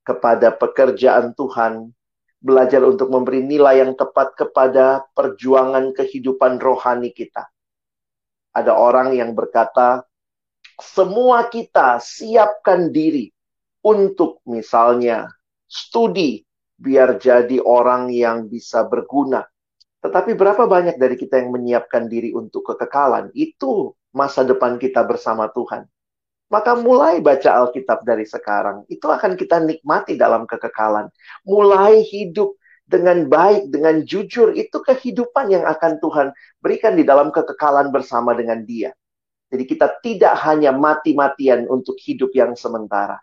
kepada 0.02 0.50
pekerjaan 0.50 1.36
Tuhan, 1.36 1.94
belajar 2.42 2.82
untuk 2.82 3.12
memberi 3.12 3.44
nilai 3.44 3.84
yang 3.86 3.94
tepat 3.94 4.34
kepada 4.34 5.06
perjuangan 5.14 5.94
kehidupan 5.94 6.58
rohani 6.58 7.14
kita. 7.14 7.46
Ada 8.56 8.74
orang 8.74 9.14
yang 9.14 9.36
berkata, 9.36 10.02
semua 10.80 11.46
kita 11.46 12.02
siapkan 12.02 12.90
diri 12.90 13.30
untuk 13.84 14.42
misalnya 14.42 15.30
studi 15.68 16.42
biar 16.74 17.20
jadi 17.20 17.60
orang 17.60 18.08
yang 18.08 18.48
bisa 18.48 18.88
berguna. 18.88 19.44
Tetapi 19.98 20.32
berapa 20.38 20.64
banyak 20.64 20.96
dari 20.96 21.18
kita 21.18 21.42
yang 21.42 21.52
menyiapkan 21.52 22.06
diri 22.06 22.32
untuk 22.32 22.64
kekekalan? 22.72 23.34
Itu 23.34 23.98
masa 24.14 24.46
depan 24.46 24.80
kita 24.80 25.04
bersama 25.04 25.50
Tuhan. 25.52 25.84
Maka 26.48 26.80
mulai 26.80 27.20
baca 27.20 27.60
Alkitab 27.60 28.08
dari 28.08 28.24
sekarang. 28.24 28.88
Itu 28.88 29.12
akan 29.12 29.36
kita 29.36 29.60
nikmati 29.60 30.16
dalam 30.16 30.48
kekekalan. 30.48 31.12
Mulai 31.44 32.00
hidup 32.08 32.56
dengan 32.88 33.28
baik, 33.28 33.68
dengan 33.68 34.00
jujur. 34.06 34.56
Itu 34.56 34.80
kehidupan 34.80 35.52
yang 35.52 35.68
akan 35.68 36.00
Tuhan 36.00 36.32
berikan 36.62 36.96
di 36.96 37.04
dalam 37.04 37.28
kekekalan 37.28 37.92
bersama 37.92 38.32
dengan 38.32 38.64
dia. 38.64 38.96
Jadi 39.52 39.64
kita 39.68 40.00
tidak 40.00 40.40
hanya 40.46 40.72
mati-matian 40.72 41.68
untuk 41.68 42.00
hidup 42.00 42.32
yang 42.32 42.56
sementara. 42.56 43.20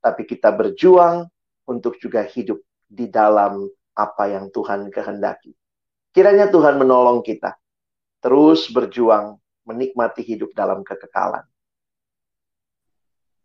Tapi 0.00 0.24
kita 0.24 0.52
berjuang 0.52 1.28
untuk 1.68 1.96
juga 2.00 2.24
hidup 2.24 2.60
di 2.84 3.08
dalam 3.08 3.68
apa 3.94 4.24
yang 4.30 4.50
Tuhan 4.50 4.90
kehendaki. 4.90 5.54
Kiranya 6.14 6.50
Tuhan 6.50 6.78
menolong 6.78 7.22
kita. 7.26 7.58
Terus 8.22 8.70
berjuang 8.70 9.36
menikmati 9.66 10.22
hidup 10.22 10.52
dalam 10.54 10.84
kekekalan. 10.86 11.44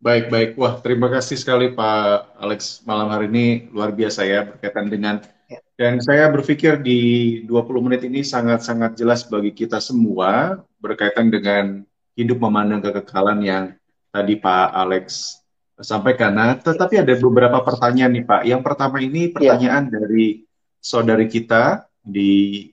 Baik, 0.00 0.32
baik. 0.32 0.50
Wah, 0.56 0.80
terima 0.80 1.12
kasih 1.12 1.36
sekali 1.36 1.76
Pak 1.76 2.40
Alex 2.40 2.80
malam 2.88 3.12
hari 3.12 3.28
ini 3.28 3.68
luar 3.68 3.92
biasa 3.92 4.24
ya 4.24 4.48
berkaitan 4.48 4.88
dengan 4.88 5.20
ya. 5.44 5.60
dan 5.76 6.00
saya 6.00 6.32
berpikir 6.32 6.80
di 6.80 7.00
20 7.44 7.84
menit 7.84 8.08
ini 8.08 8.24
sangat-sangat 8.24 8.96
jelas 8.96 9.28
bagi 9.28 9.52
kita 9.52 9.76
semua 9.76 10.64
berkaitan 10.80 11.28
dengan 11.28 11.84
hidup 12.16 12.40
memandang 12.40 12.80
kekekalan 12.80 13.44
yang 13.44 13.64
tadi 14.08 14.40
Pak 14.40 14.72
Alex 14.72 15.36
sampaikan. 15.80 16.32
Nah, 16.32 16.56
tetapi 16.56 17.00
ada 17.00 17.14
beberapa 17.16 17.58
pertanyaan 17.64 18.12
nih 18.14 18.24
Pak. 18.24 18.42
Yang 18.46 18.62
pertama 18.64 18.96
ini 19.00 19.28
ya. 19.28 19.32
pertanyaan 19.32 19.84
ya. 19.88 19.92
dari 20.00 20.44
saudari 20.80 21.26
kita 21.28 21.88
di 22.00 22.68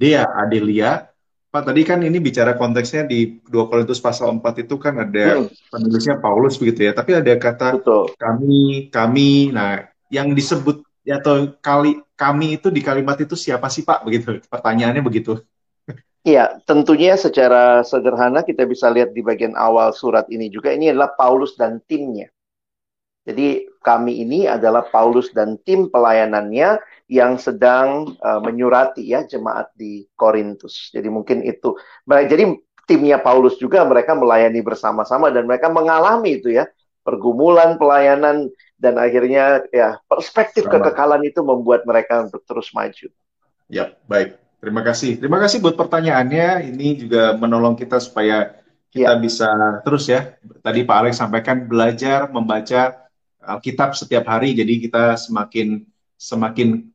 Dea 0.00 0.24
Adelia 0.24 1.10
Pak, 1.50 1.66
tadi 1.66 1.82
kan 1.82 1.98
ini 1.98 2.22
bicara 2.22 2.54
konteksnya 2.54 3.10
di 3.10 3.42
2 3.42 3.66
Korintus 3.66 3.98
pasal 3.98 4.38
4 4.38 4.62
itu 4.62 4.78
kan 4.78 5.02
ada 5.02 5.42
hmm. 5.42 5.50
penulisnya 5.66 6.22
Paulus 6.22 6.54
begitu 6.54 6.86
ya, 6.86 6.94
tapi 6.94 7.18
ada 7.18 7.34
kata 7.34 7.74
Betul. 7.74 8.14
kami, 8.14 8.86
kami, 8.86 9.50
nah 9.50 9.82
yang 10.14 10.30
disebut 10.30 10.86
atau 11.10 11.50
kali 11.58 11.98
kami 12.14 12.54
itu 12.54 12.70
di 12.70 12.78
kalimat 12.78 13.18
itu 13.18 13.34
siapa 13.34 13.66
sih 13.66 13.82
Pak 13.82 14.06
begitu? 14.06 14.38
Pertanyaannya 14.46 15.02
begitu. 15.02 15.42
Iya, 16.20 16.60
tentunya 16.68 17.16
secara 17.16 17.80
sederhana 17.80 18.44
kita 18.44 18.68
bisa 18.68 18.92
lihat 18.92 19.16
di 19.16 19.24
bagian 19.24 19.56
awal 19.56 19.96
surat 19.96 20.28
ini 20.28 20.52
juga 20.52 20.68
ini 20.68 20.92
adalah 20.92 21.16
Paulus 21.16 21.56
dan 21.56 21.80
timnya. 21.88 22.28
Jadi 23.24 23.68
kami 23.80 24.20
ini 24.20 24.44
adalah 24.44 24.84
Paulus 24.84 25.32
dan 25.32 25.56
tim 25.64 25.88
pelayanannya 25.88 26.80
yang 27.08 27.40
sedang 27.40 28.16
uh, 28.20 28.40
menyurati 28.40 29.04
ya 29.04 29.24
jemaat 29.24 29.72
di 29.72 30.04
Korintus. 30.12 30.92
Jadi 30.92 31.08
mungkin 31.08 31.40
itu. 31.44 31.76
Jadi 32.04 32.44
timnya 32.84 33.20
Paulus 33.20 33.56
juga 33.56 33.84
mereka 33.88 34.12
melayani 34.12 34.60
bersama-sama 34.60 35.32
dan 35.32 35.48
mereka 35.48 35.72
mengalami 35.72 36.40
itu 36.40 36.52
ya 36.52 36.68
pergumulan 37.00 37.80
pelayanan 37.80 38.52
dan 38.76 39.00
akhirnya 39.00 39.64
ya 39.72 40.00
perspektif 40.04 40.68
Selamat. 40.68 40.92
kekekalan 40.92 41.22
itu 41.24 41.40
membuat 41.40 41.84
mereka 41.88 42.28
untuk 42.28 42.44
terus 42.44 42.72
maju. 42.76 43.08
Ya, 43.70 43.94
baik. 44.04 44.49
Terima 44.60 44.84
kasih. 44.84 45.16
Terima 45.16 45.40
kasih 45.40 45.64
buat 45.64 45.76
pertanyaannya. 45.76 46.68
Ini 46.76 46.88
juga 47.00 47.32
menolong 47.34 47.80
kita 47.80 47.96
supaya 47.96 48.60
kita 48.92 49.16
ya. 49.16 49.20
bisa 49.20 49.48
terus 49.82 50.04
ya. 50.06 50.36
Tadi 50.60 50.84
Pak 50.84 50.96
Alex 51.00 51.14
sampaikan 51.16 51.64
belajar 51.64 52.28
membaca 52.28 53.08
Alkitab 53.40 53.96
setiap 53.96 54.28
hari 54.28 54.52
jadi 54.52 54.84
kita 54.84 55.16
semakin 55.16 55.88
semakin 56.20 56.92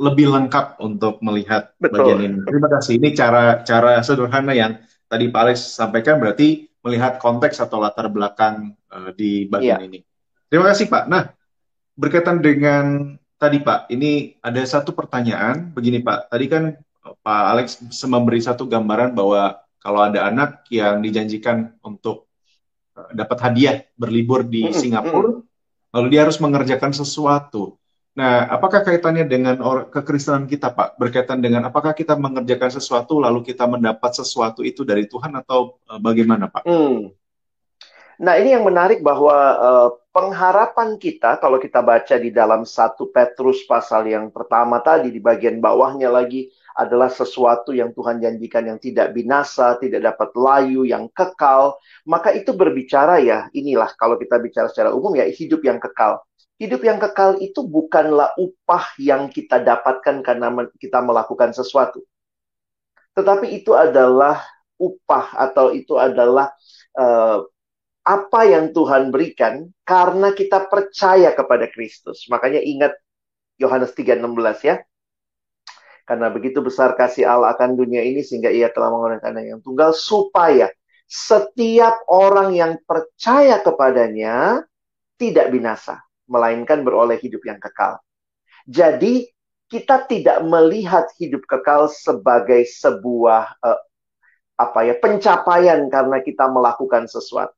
lebih 0.00 0.32
lengkap 0.32 0.80
untuk 0.80 1.20
melihat 1.20 1.76
Betul. 1.78 2.16
bagian 2.16 2.20
ini. 2.24 2.38
Terima 2.48 2.68
kasih. 2.72 2.92
Ini 2.98 3.08
cara 3.12 3.60
cara 3.62 4.00
sederhana 4.00 4.52
yang 4.56 4.80
tadi 5.06 5.28
Pak 5.28 5.40
Alex 5.46 5.58
sampaikan 5.76 6.18
berarti 6.18 6.66
melihat 6.82 7.22
konteks 7.22 7.62
atau 7.62 7.78
latar 7.78 8.10
belakang 8.10 8.74
uh, 8.90 9.14
di 9.14 9.46
bagian 9.46 9.78
yeah. 9.78 9.86
ini. 9.86 10.00
Terima 10.50 10.66
kasih 10.72 10.90
Pak. 10.90 11.04
Nah, 11.06 11.30
berkaitan 11.94 12.42
dengan 12.42 13.14
tadi 13.38 13.62
Pak, 13.62 13.92
ini 13.94 14.34
ada 14.42 14.58
satu 14.66 14.90
pertanyaan 14.90 15.70
begini 15.70 16.02
Pak. 16.02 16.32
Tadi 16.34 16.46
kan 16.50 16.74
Pak 17.02 17.42
Alex 17.50 17.82
memberi 18.06 18.38
satu 18.38 18.70
gambaran 18.70 19.12
bahwa 19.18 19.58
kalau 19.82 20.06
ada 20.06 20.30
anak 20.30 20.62
yang 20.70 21.02
dijanjikan 21.02 21.74
untuk 21.82 22.30
eh, 22.94 23.10
dapat 23.18 23.38
hadiah 23.42 23.76
berlibur 23.98 24.46
di 24.46 24.70
Singapura, 24.70 25.42
lalu 25.90 26.06
dia 26.08 26.22
harus 26.22 26.38
mengerjakan 26.38 26.94
sesuatu. 26.94 27.76
Nah, 28.12 28.44
apakah 28.44 28.84
kaitannya 28.84 29.24
dengan 29.24 29.56
kekristenan 29.88 30.44
kita, 30.44 30.68
Pak? 30.76 31.00
Berkaitan 31.00 31.40
dengan 31.40 31.64
apakah 31.64 31.96
kita 31.96 32.12
mengerjakan 32.12 32.68
sesuatu 32.68 33.16
lalu 33.16 33.40
kita 33.40 33.64
mendapat 33.64 34.12
sesuatu 34.12 34.60
itu 34.60 34.84
dari 34.84 35.08
Tuhan 35.08 35.32
atau 35.32 35.80
uh, 35.88 35.96
bagaimana, 35.96 36.52
Pak? 36.52 36.68
Hmm. 36.68 37.08
Nah, 38.20 38.36
ini 38.36 38.52
yang 38.52 38.68
menarik 38.68 39.00
bahwa 39.00 39.36
uh, 39.56 39.88
pengharapan 40.12 41.00
kita 41.00 41.40
kalau 41.40 41.56
kita 41.56 41.80
baca 41.80 42.20
di 42.20 42.28
dalam 42.28 42.68
satu 42.68 43.08
Petrus 43.08 43.64
pasal 43.64 44.04
yang 44.12 44.28
pertama 44.28 44.84
tadi 44.84 45.08
di 45.08 45.18
bagian 45.18 45.56
bawahnya 45.56 46.12
lagi 46.12 46.52
adalah 46.76 47.12
sesuatu 47.12 47.70
yang 47.76 47.92
Tuhan 47.92 48.20
janjikan 48.20 48.64
yang 48.68 48.78
tidak 48.80 49.12
binasa, 49.12 49.76
tidak 49.76 50.12
dapat 50.12 50.30
layu, 50.36 50.88
yang 50.88 51.08
kekal. 51.12 51.76
Maka 52.08 52.32
itu 52.32 52.52
berbicara 52.56 53.20
ya, 53.20 53.48
inilah 53.52 53.92
kalau 53.96 54.16
kita 54.16 54.40
bicara 54.40 54.68
secara 54.72 54.90
umum 54.92 55.12
ya 55.16 55.28
hidup 55.28 55.60
yang 55.64 55.76
kekal. 55.76 56.24
Hidup 56.56 56.84
yang 56.86 57.02
kekal 57.02 57.42
itu 57.42 57.64
bukanlah 57.66 58.32
upah 58.38 58.94
yang 59.00 59.28
kita 59.28 59.58
dapatkan 59.60 60.22
karena 60.22 60.48
kita 60.78 61.02
melakukan 61.02 61.50
sesuatu. 61.50 62.04
Tetapi 63.12 63.50
itu 63.52 63.76
adalah 63.76 64.40
upah 64.80 65.36
atau 65.36 65.74
itu 65.74 65.98
adalah 66.00 66.50
uh, 66.96 67.44
apa 68.02 68.40
yang 68.50 68.74
Tuhan 68.74 69.14
berikan 69.14 69.70
karena 69.86 70.34
kita 70.34 70.66
percaya 70.66 71.30
kepada 71.34 71.70
Kristus. 71.70 72.26
Makanya 72.26 72.58
ingat 72.58 72.98
Yohanes 73.62 73.94
3:16 73.94 74.66
ya. 74.66 74.82
Karena 76.02 76.28
begitu 76.28 76.58
besar 76.60 76.98
kasih 76.98 77.24
Allah 77.24 77.54
akan 77.54 77.78
dunia 77.78 78.02
ini 78.02 78.20
sehingga 78.26 78.50
ia 78.50 78.68
telah 78.74 78.90
mengorbankan 78.90 79.38
yang 79.42 79.62
tunggal 79.62 79.94
supaya 79.94 80.68
setiap 81.06 82.02
orang 82.10 82.56
yang 82.56 82.72
percaya 82.82 83.60
kepadanya 83.62 84.66
tidak 85.20 85.52
binasa, 85.54 86.02
melainkan 86.26 86.82
beroleh 86.82 87.20
hidup 87.20 87.44
yang 87.46 87.62
kekal. 87.62 88.02
Jadi 88.66 89.30
kita 89.70 90.04
tidak 90.10 90.42
melihat 90.42 91.06
hidup 91.16 91.46
kekal 91.46 91.86
sebagai 91.88 92.66
sebuah 92.66 93.56
uh, 93.62 93.80
apa 94.58 94.80
ya 94.84 94.94
pencapaian 94.98 95.86
karena 95.88 96.20
kita 96.20 96.44
melakukan 96.50 97.08
sesuatu 97.08 97.56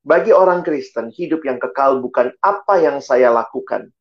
bagi 0.00 0.32
orang 0.32 0.64
Kristen, 0.64 1.12
hidup 1.12 1.44
yang 1.44 1.60
kekal 1.60 2.00
bukan 2.00 2.32
apa 2.40 2.80
yang 2.80 3.04
saya 3.04 3.28
lakukan, 3.28 3.92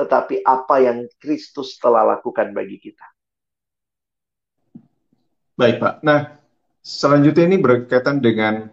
tetapi 0.00 0.40
apa 0.48 0.80
yang 0.80 1.04
Kristus 1.20 1.76
telah 1.76 2.08
lakukan 2.16 2.56
bagi 2.56 2.80
kita. 2.80 3.04
Baik, 5.52 5.76
Pak. 5.78 5.94
Nah, 6.00 6.40
selanjutnya 6.80 7.44
ini 7.46 7.56
berkaitan 7.60 8.18
dengan 8.18 8.72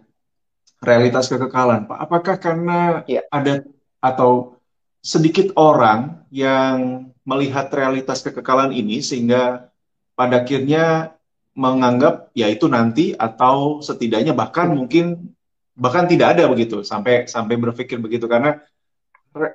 realitas 0.80 1.28
kekekalan, 1.28 1.84
Pak. 1.84 1.98
Apakah 2.08 2.36
karena 2.40 3.04
ya. 3.04 3.20
ada 3.28 3.64
atau 4.00 4.56
sedikit 5.04 5.52
orang 5.56 6.24
yang 6.32 7.08
melihat 7.24 7.68
realitas 7.72 8.24
kekekalan 8.24 8.72
ini 8.72 9.04
sehingga 9.04 9.68
pada 10.16 10.44
akhirnya 10.44 11.16
menganggap 11.56 12.32
ya 12.32 12.48
itu 12.48 12.68
nanti 12.68 13.12
atau 13.16 13.84
setidaknya 13.84 14.32
bahkan 14.32 14.72
mungkin 14.72 15.32
bahkan 15.76 16.04
tidak 16.08 16.36
ada 16.36 16.48
begitu 16.48 16.84
sampai 16.84 17.28
sampai 17.28 17.56
berpikir 17.56 17.96
begitu 18.00 18.28
karena 18.28 18.60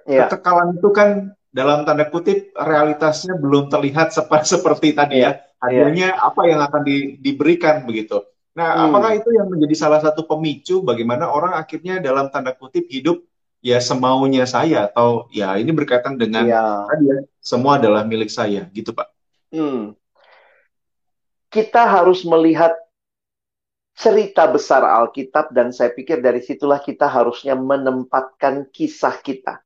ya. 0.05 0.29
kekekalan 0.29 0.77
itu 0.77 0.89
kan 0.91 1.09
dalam 1.55 1.87
tanda 1.87 2.03
kutip 2.11 2.51
realitasnya 2.51 3.39
belum 3.39 3.71
terlihat 3.71 4.11
seperti, 4.11 4.47
seperti 4.59 4.87
tadi 4.91 5.23
ya 5.23 5.39
hadiahnya 5.63 6.11
ya. 6.11 6.19
apa 6.19 6.41
yang 6.51 6.59
akan 6.59 6.81
di, 6.83 7.15
diberikan 7.23 7.87
begitu. 7.87 8.19
Nah, 8.55 8.75
hmm. 8.75 8.83
apakah 8.91 9.11
itu 9.15 9.29
yang 9.35 9.47
menjadi 9.47 9.75
salah 9.87 9.99
satu 10.03 10.27
pemicu 10.27 10.83
bagaimana 10.83 11.31
orang 11.31 11.55
akhirnya 11.55 12.03
dalam 12.03 12.27
tanda 12.27 12.51
kutip 12.51 12.87
hidup 12.91 13.23
ya 13.63 13.79
semaunya 13.79 14.43
saya 14.45 14.91
atau 14.91 15.31
ya 15.31 15.55
ini 15.57 15.71
berkaitan 15.73 16.19
dengan 16.19 16.45
ya. 16.45 16.85
tadi 16.85 17.03
ya 17.09 17.17
semua 17.41 17.81
adalah 17.81 18.03
milik 18.03 18.29
saya 18.29 18.67
gitu 18.75 18.91
Pak. 18.91 19.07
Hmm. 19.51 19.95
Kita 21.51 21.87
harus 21.87 22.27
melihat 22.27 22.75
cerita 23.95 24.43
besar 24.51 24.83
Alkitab 24.83 25.55
dan 25.55 25.71
saya 25.71 25.91
pikir 25.95 26.19
dari 26.19 26.43
situlah 26.43 26.83
kita 26.83 27.07
harusnya 27.07 27.55
menempatkan 27.55 28.67
kisah 28.71 29.23
kita. 29.23 29.64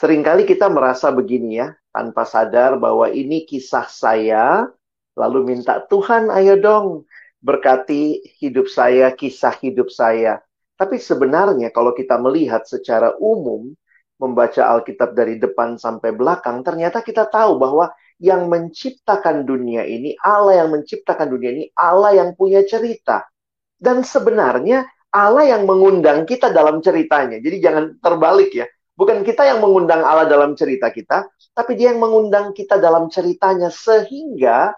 Seringkali 0.00 0.48
kita 0.48 0.72
merasa 0.72 1.12
begini 1.12 1.60
ya, 1.60 1.76
tanpa 1.92 2.24
sadar 2.24 2.80
bahwa 2.80 3.12
ini 3.12 3.44
kisah 3.44 3.84
saya, 3.84 4.64
lalu 5.12 5.52
minta 5.52 5.76
Tuhan 5.84 6.32
ayo 6.32 6.56
dong 6.56 7.04
berkati 7.44 8.24
hidup 8.40 8.72
saya, 8.72 9.12
kisah 9.12 9.52
hidup 9.60 9.92
saya. 9.92 10.40
Tapi 10.80 10.96
sebenarnya 10.96 11.68
kalau 11.68 11.92
kita 11.92 12.16
melihat 12.16 12.64
secara 12.64 13.12
umum, 13.20 13.76
membaca 14.16 14.72
Alkitab 14.72 15.12
dari 15.12 15.36
depan 15.36 15.76
sampai 15.76 16.16
belakang, 16.16 16.64
ternyata 16.64 17.04
kita 17.04 17.28
tahu 17.28 17.60
bahwa 17.60 17.92
yang 18.16 18.48
menciptakan 18.48 19.44
dunia 19.44 19.84
ini, 19.84 20.16
Allah 20.24 20.64
yang 20.64 20.80
menciptakan 20.80 21.28
dunia 21.28 21.52
ini, 21.52 21.64
Allah 21.76 22.16
yang 22.16 22.32
punya 22.32 22.64
cerita. 22.64 23.28
Dan 23.76 24.00
sebenarnya 24.00 24.80
Allah 25.12 25.44
yang 25.44 25.68
mengundang 25.68 26.24
kita 26.24 26.48
dalam 26.48 26.80
ceritanya. 26.80 27.36
Jadi 27.36 27.56
jangan 27.60 28.00
terbalik 28.00 28.56
ya. 28.56 28.64
Bukan 29.00 29.24
kita 29.24 29.48
yang 29.48 29.64
mengundang 29.64 30.04
Allah 30.04 30.28
dalam 30.28 30.52
cerita 30.52 30.92
kita, 30.92 31.24
tapi 31.56 31.72
dia 31.72 31.96
yang 31.96 32.04
mengundang 32.04 32.52
kita 32.52 32.76
dalam 32.76 33.08
ceritanya 33.08 33.72
sehingga 33.72 34.76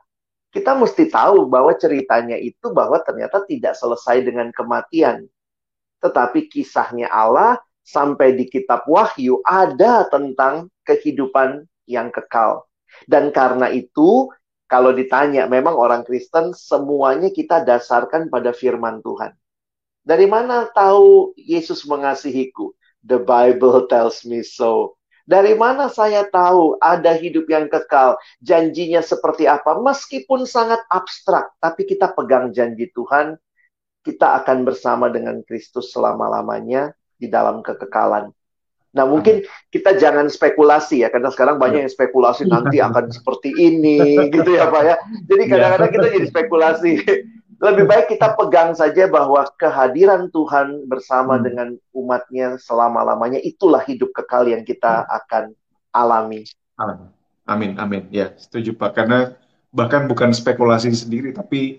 kita 0.55 0.79
mesti 0.79 1.11
tahu 1.11 1.51
bahwa 1.51 1.75
ceritanya 1.75 2.39
itu 2.39 2.71
bahwa 2.71 3.03
ternyata 3.03 3.43
tidak 3.51 3.75
selesai 3.75 4.23
dengan 4.23 4.55
kematian. 4.55 5.27
Tetapi 5.99 6.47
kisahnya 6.47 7.11
Allah 7.11 7.59
sampai 7.83 8.39
di 8.39 8.47
kitab 8.47 8.87
Wahyu 8.87 9.43
ada 9.43 10.07
tentang 10.07 10.71
kehidupan 10.87 11.67
yang 11.91 12.15
kekal. 12.15 12.63
Dan 13.11 13.35
karena 13.35 13.75
itu 13.75 14.31
kalau 14.71 14.95
ditanya, 14.95 15.45
memang 15.51 15.77
orang 15.77 16.01
Kristen 16.07 16.57
semuanya 16.57 17.29
kita 17.29 17.61
dasarkan 17.61 18.33
pada 18.33 18.57
firman 18.57 19.05
Tuhan. 19.05 19.35
Dari 20.01 20.25
mana 20.25 20.65
tahu 20.71 21.37
Yesus 21.37 21.85
mengasihiku? 21.85 22.73
The 23.03 23.19
Bible 23.19 23.91
tells 23.91 24.23
me 24.23 24.47
so. 24.47 24.95
Dari 25.23 25.55
mana 25.55 25.87
saya 25.87 26.27
tahu 26.27 26.79
ada 26.83 27.15
hidup 27.15 27.47
yang 27.47 27.71
kekal? 27.71 28.19
Janjinya 28.43 28.99
seperti 29.03 29.47
apa? 29.47 29.79
Meskipun 29.79 30.47
sangat 30.47 30.83
abstrak, 30.91 31.55
tapi 31.63 31.87
kita 31.87 32.11
pegang 32.11 32.51
janji 32.51 32.91
Tuhan, 32.91 33.39
kita 34.03 34.43
akan 34.43 34.67
bersama 34.67 35.07
dengan 35.15 35.47
Kristus 35.47 35.95
selama-lamanya 35.95 36.91
di 37.15 37.31
dalam 37.31 37.63
kekekalan. 37.63 38.35
Nah, 38.93 39.09
mungkin 39.09 39.47
kita 39.73 39.97
jangan 39.97 40.29
spekulasi 40.29 41.01
ya, 41.01 41.09
karena 41.09 41.33
sekarang 41.33 41.57
banyak 41.57 41.87
yang 41.87 41.93
spekulasi 41.95 42.45
nanti 42.45 42.83
akan 42.83 43.09
seperti 43.09 43.55
ini, 43.57 44.29
gitu 44.29 44.59
ya 44.59 44.69
Pak 44.69 44.83
ya. 44.85 44.97
Jadi 45.31 45.43
kadang-kadang 45.49 45.91
kita 45.97 46.07
jadi 46.19 46.27
spekulasi. 46.29 46.93
Lebih 47.63 47.87
baik 47.87 48.07
kita 48.19 48.35
pegang 48.35 48.75
saja 48.75 49.07
bahwa 49.07 49.47
kehadiran 49.55 50.27
Tuhan 50.35 50.91
bersama 50.91 51.39
hmm. 51.39 51.45
dengan 51.47 51.69
umatnya 51.95 52.59
selama-lamanya, 52.59 53.39
itulah 53.39 53.79
hidup 53.87 54.11
kekal 54.11 54.51
yang 54.51 54.67
kita 54.67 55.07
hmm. 55.07 55.19
akan 55.23 55.45
alami. 55.95 56.43
Amin, 57.47 57.79
amin. 57.79 58.11
Ya, 58.11 58.35
setuju 58.35 58.75
Pak. 58.75 58.99
Karena 58.99 59.39
bahkan 59.71 60.11
bukan 60.11 60.35
spekulasi 60.35 60.91
sendiri, 60.91 61.31
tapi 61.31 61.79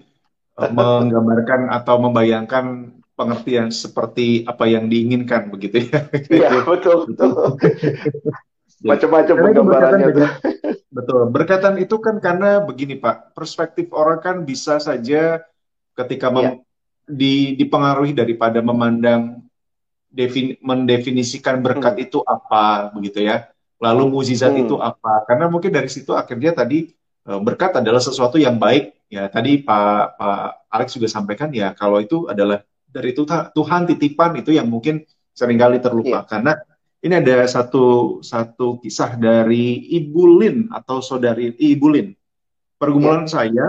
eh, 0.55 0.71
menggambarkan 0.71 1.67
atau 1.67 1.99
membayangkan 1.99 2.95
pengertian 3.19 3.67
seperti 3.69 4.47
apa 4.47 4.63
yang 4.65 4.87
diinginkan 4.87 5.51
begitu 5.51 5.91
ya. 5.91 6.07
Iya 6.31 6.63
betul 6.63 7.11
betul. 7.11 7.31
Macam-macam 8.89 9.35
penggambarannya. 9.35 10.07
betul. 10.91 11.21
Berkaitan 11.31 11.75
itu 11.75 11.99
kan 11.99 12.23
karena 12.23 12.63
begini 12.63 12.99
Pak, 12.99 13.35
perspektif 13.35 13.91
orang 13.91 14.19
kan 14.19 14.35
bisa 14.43 14.79
saja 14.79 15.43
ketika 15.93 16.33
ya. 16.33 16.51
di, 17.05 17.57
dipengaruhi 17.57 18.13
daripada 18.17 18.59
memandang 18.59 19.43
defin, 20.13 20.57
mendefinisikan 20.61 21.61
berkat 21.61 21.97
hmm. 21.97 22.05
itu 22.05 22.19
apa 22.21 22.93
begitu 22.93 23.25
ya. 23.25 23.49
Lalu 23.81 24.13
mukjizat 24.13 24.53
hmm. 24.53 24.63
itu 24.67 24.75
apa? 24.79 25.25
Karena 25.27 25.49
mungkin 25.49 25.73
dari 25.73 25.89
situ 25.89 26.13
akhirnya 26.13 26.53
tadi 26.53 26.93
eh, 27.27 27.39
berkat 27.41 27.81
adalah 27.81 27.99
sesuatu 27.99 28.37
yang 28.37 28.61
baik 28.61 29.09
ya. 29.09 29.27
Tadi 29.27 29.65
Pak 29.65 30.17
Pak 30.17 30.69
Alex 30.69 30.97
juga 30.97 31.09
sampaikan 31.09 31.49
ya 31.49 31.73
kalau 31.73 31.99
itu 31.99 32.29
adalah 32.29 32.61
dari 32.93 33.11
Tuhan 33.57 33.89
titipan 33.89 34.37
itu 34.37 34.53
yang 34.53 34.69
mungkin 34.69 35.01
sering 35.33 35.57
kali 35.57 35.81
terlupa 35.81 36.21
yeah. 36.21 36.29
karena 36.29 36.53
ini 37.03 37.19
ada 37.19 37.43
satu 37.49 38.19
satu 38.23 38.79
kisah 38.79 39.17
dari 39.19 39.91
Ibu 39.91 40.23
Lin 40.39 40.57
atau 40.71 41.03
saudari 41.03 41.51
Ibu 41.51 41.87
Lin. 41.91 42.07
Pergumulan 42.79 43.27
yeah. 43.27 43.33
saya, 43.33 43.67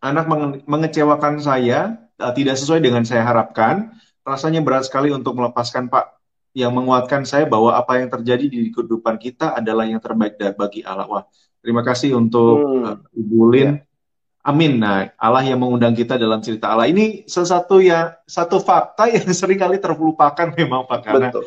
anak 0.00 0.24
menge 0.26 0.48
mengecewakan 0.64 1.40
saya, 1.40 2.00
uh, 2.20 2.32
tidak 2.32 2.56
sesuai 2.56 2.80
dengan 2.80 3.04
saya 3.04 3.24
harapkan. 3.24 3.92
Rasanya 4.24 4.60
berat 4.60 4.88
sekali 4.88 5.12
untuk 5.12 5.36
melepaskan 5.36 5.88
Pak. 5.88 6.20
yang 6.50 6.74
menguatkan 6.74 7.22
saya 7.22 7.46
bahwa 7.46 7.78
apa 7.78 8.02
yang 8.02 8.10
terjadi 8.10 8.50
di 8.50 8.74
kehidupan 8.74 9.22
kita 9.22 9.54
adalah 9.54 9.86
yang 9.86 10.02
terbaik 10.02 10.34
bagi 10.58 10.82
Allah. 10.82 11.06
Wah, 11.06 11.22
terima 11.62 11.86
kasih 11.86 12.18
untuk 12.18 12.58
hmm. 12.58 12.82
uh, 12.90 12.98
Ibu 13.14 13.40
Lin. 13.54 13.78
Ya. 13.78 13.86
Amin. 14.40 14.82
Nah, 14.82 15.14
Allah 15.14 15.46
yang 15.46 15.62
mengundang 15.62 15.94
kita 15.94 16.18
dalam 16.18 16.42
cerita 16.42 16.72
Allah 16.72 16.90
ini 16.90 17.22
sesuatu 17.28 17.78
ya 17.78 18.18
satu 18.26 18.58
fakta 18.58 19.06
yang 19.06 19.30
sering 19.36 19.62
kali 19.62 19.78
terlupakan 19.78 20.50
memang 20.56 20.90
Pak 20.90 20.98
karena 21.06 21.28
betul. 21.30 21.44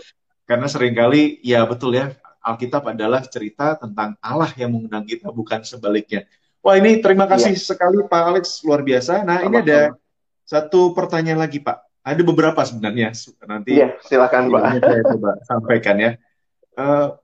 karena 0.48 0.68
sering 0.72 0.96
kali 0.96 1.42
ya 1.44 1.68
betul 1.68 2.00
ya 2.00 2.16
Alkitab 2.44 2.84
adalah 2.92 3.24
cerita 3.24 3.80
tentang 3.80 4.20
Allah 4.20 4.52
yang 4.60 4.76
mengundang 4.76 5.08
kita 5.08 5.32
bukan 5.32 5.64
sebaliknya. 5.64 6.28
Wah, 6.64 6.80
ini 6.80 7.04
terima 7.04 7.28
kasih 7.28 7.54
ya. 7.54 7.60
sekali 7.60 8.00
Pak 8.08 8.24
Alex 8.24 8.64
luar 8.64 8.80
biasa. 8.80 9.28
Nah, 9.28 9.44
Sama-sama. 9.44 9.52
ini 9.52 9.56
ada 9.68 9.80
satu 10.48 10.96
pertanyaan 10.96 11.44
lagi 11.44 11.60
Pak. 11.60 11.78
Ada 12.04 12.22
beberapa 12.24 12.64
sebenarnya 12.64 13.12
nanti. 13.44 13.84
Iya, 13.84 14.00
silakan 14.00 14.48
Pak. 14.48 14.64
Saya 14.80 15.02
coba 15.04 15.32
sampaikan 15.44 15.96
ya. 16.00 16.12
Uh, 16.80 17.20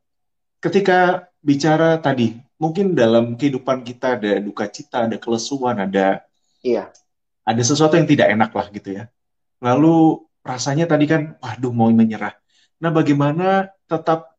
ketika 0.59 1.31
bicara 1.39 1.95
tadi 2.03 2.35
mungkin 2.59 2.91
dalam 2.91 3.39
kehidupan 3.39 3.87
kita 3.87 4.19
ada 4.19 4.43
duka 4.43 4.67
cita, 4.67 5.07
ada 5.07 5.15
kelesuan, 5.15 5.79
ada 5.79 6.19
iya. 6.59 6.91
Ada 7.47 7.63
sesuatu 7.63 7.95
yang 7.95 8.05
tidak 8.05 8.29
enak 8.29 8.51
lah 8.51 8.67
gitu 8.75 8.91
ya. 8.91 9.07
Lalu 9.63 10.19
rasanya 10.43 10.85
tadi 10.85 11.07
kan 11.07 11.39
waduh 11.39 11.71
mau 11.71 11.87
menyerah. 11.89 12.35
Nah, 12.83 12.91
bagaimana 12.91 13.71
tetap 13.87 14.35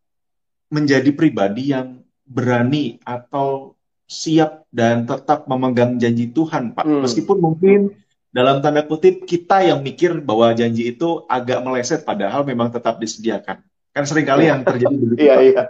menjadi 0.69 1.11
pribadi 1.17 1.73
yang 1.73 2.05
berani 2.23 3.03
atau 3.03 3.75
siap 4.11 4.67
dan 4.75 5.07
tetap 5.07 5.47
memegang 5.47 5.95
janji 6.03 6.35
Tuhan, 6.35 6.75
Pak. 6.75 6.83
Hmm. 6.83 7.07
Meskipun 7.07 7.39
mungkin 7.39 7.95
dalam 8.35 8.59
tanda 8.59 8.83
kutip 8.83 9.23
kita 9.23 9.63
yang 9.63 9.87
mikir 9.87 10.19
bahwa 10.19 10.51
janji 10.51 10.91
itu 10.91 11.23
agak 11.31 11.63
meleset 11.63 12.03
padahal 12.03 12.43
memang 12.43 12.75
tetap 12.75 12.99
disediakan. 12.99 13.63
Kan 13.95 14.05
sering 14.07 14.27
kali 14.27 14.51
yang 14.51 14.67
terjadi 14.67 14.95
begitu. 14.99 15.23
Iya, 15.23 15.37
iya. 15.47 15.63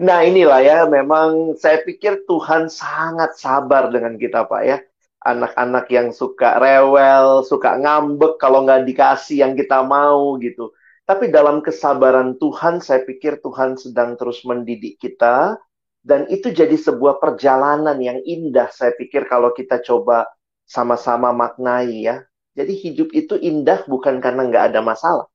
Nah 0.00 0.24
inilah 0.24 0.60
ya, 0.64 0.78
memang 0.88 1.52
saya 1.60 1.84
pikir 1.84 2.24
Tuhan 2.24 2.72
sangat 2.72 3.36
sabar 3.36 3.92
dengan 3.92 4.16
kita 4.16 4.48
Pak 4.48 4.62
ya. 4.64 4.80
Anak-anak 5.22 5.86
yang 5.92 6.10
suka 6.10 6.58
rewel, 6.58 7.44
suka 7.44 7.76
ngambek 7.76 8.40
kalau 8.40 8.64
nggak 8.64 8.88
dikasih 8.88 9.44
yang 9.44 9.52
kita 9.52 9.84
mau 9.84 10.40
gitu. 10.40 10.72
Tapi 11.04 11.28
dalam 11.28 11.60
kesabaran 11.60 12.40
Tuhan, 12.40 12.80
saya 12.80 13.04
pikir 13.04 13.38
Tuhan 13.44 13.76
sedang 13.76 14.16
terus 14.16 14.42
mendidik 14.48 14.96
kita. 14.96 15.60
Dan 16.02 16.26
itu 16.26 16.50
jadi 16.50 16.74
sebuah 16.74 17.22
perjalanan 17.22 17.94
yang 18.02 18.18
indah, 18.26 18.68
saya 18.74 18.90
pikir 18.98 19.30
kalau 19.30 19.54
kita 19.54 19.78
coba 19.86 20.26
sama-sama 20.66 21.30
maknai 21.30 22.10
ya. 22.10 22.26
Jadi 22.52 22.74
hidup 22.74 23.08
itu 23.16 23.38
indah 23.38 23.86
bukan 23.88 24.18
karena 24.18 24.44
nggak 24.50 24.64
ada 24.74 24.80
masalah 24.84 25.26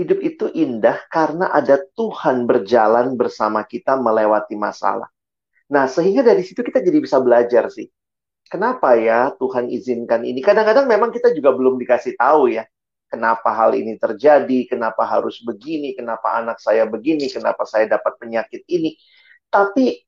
hidup 0.00 0.18
itu 0.24 0.46
indah 0.50 0.98
karena 1.12 1.52
ada 1.52 1.78
Tuhan 1.94 2.48
berjalan 2.48 3.14
bersama 3.14 3.62
kita 3.62 3.94
melewati 4.00 4.56
masalah. 4.56 5.08
Nah, 5.70 5.88
sehingga 5.88 6.24
dari 6.24 6.42
situ 6.44 6.60
kita 6.64 6.80
jadi 6.80 6.98
bisa 7.00 7.20
belajar 7.20 7.68
sih. 7.70 7.88
Kenapa 8.48 8.98
ya 8.98 9.32
Tuhan 9.40 9.72
izinkan 9.72 10.26
ini? 10.28 10.44
Kadang-kadang 10.44 10.84
memang 10.84 11.08
kita 11.08 11.32
juga 11.32 11.56
belum 11.56 11.80
dikasih 11.80 12.18
tahu 12.20 12.52
ya. 12.52 12.68
Kenapa 13.08 13.52
hal 13.52 13.76
ini 13.76 13.96
terjadi, 14.00 14.68
kenapa 14.68 15.04
harus 15.04 15.40
begini, 15.44 15.92
kenapa 15.92 16.36
anak 16.40 16.60
saya 16.60 16.88
begini, 16.88 17.28
kenapa 17.28 17.64
saya 17.68 17.88
dapat 17.88 18.16
penyakit 18.20 18.64
ini. 18.68 18.96
Tapi 19.52 20.00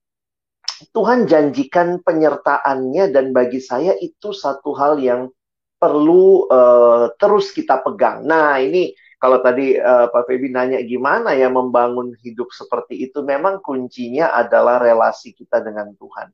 Tuhan 0.90 1.28
janjikan 1.28 2.00
penyertaannya 2.00 3.12
dan 3.12 3.30
bagi 3.36 3.60
saya 3.60 3.92
itu 4.00 4.32
satu 4.32 4.72
hal 4.72 4.98
yang 4.98 5.28
perlu 5.76 6.48
uh, 6.48 7.12
terus 7.20 7.52
kita 7.52 7.84
pegang. 7.84 8.24
Nah, 8.24 8.56
ini 8.56 8.96
kalau 9.20 9.44
tadi 9.44 9.76
uh, 9.76 10.08
Pak 10.08 10.24
Febi 10.28 10.48
nanya 10.48 10.80
gimana 10.80 11.36
ya 11.36 11.52
membangun 11.52 12.16
hidup 12.24 12.48
seperti 12.56 13.04
itu, 13.08 13.20
memang 13.20 13.60
kuncinya 13.60 14.32
adalah 14.32 14.80
relasi 14.80 15.36
kita 15.36 15.60
dengan 15.60 15.92
Tuhan. 15.92 16.32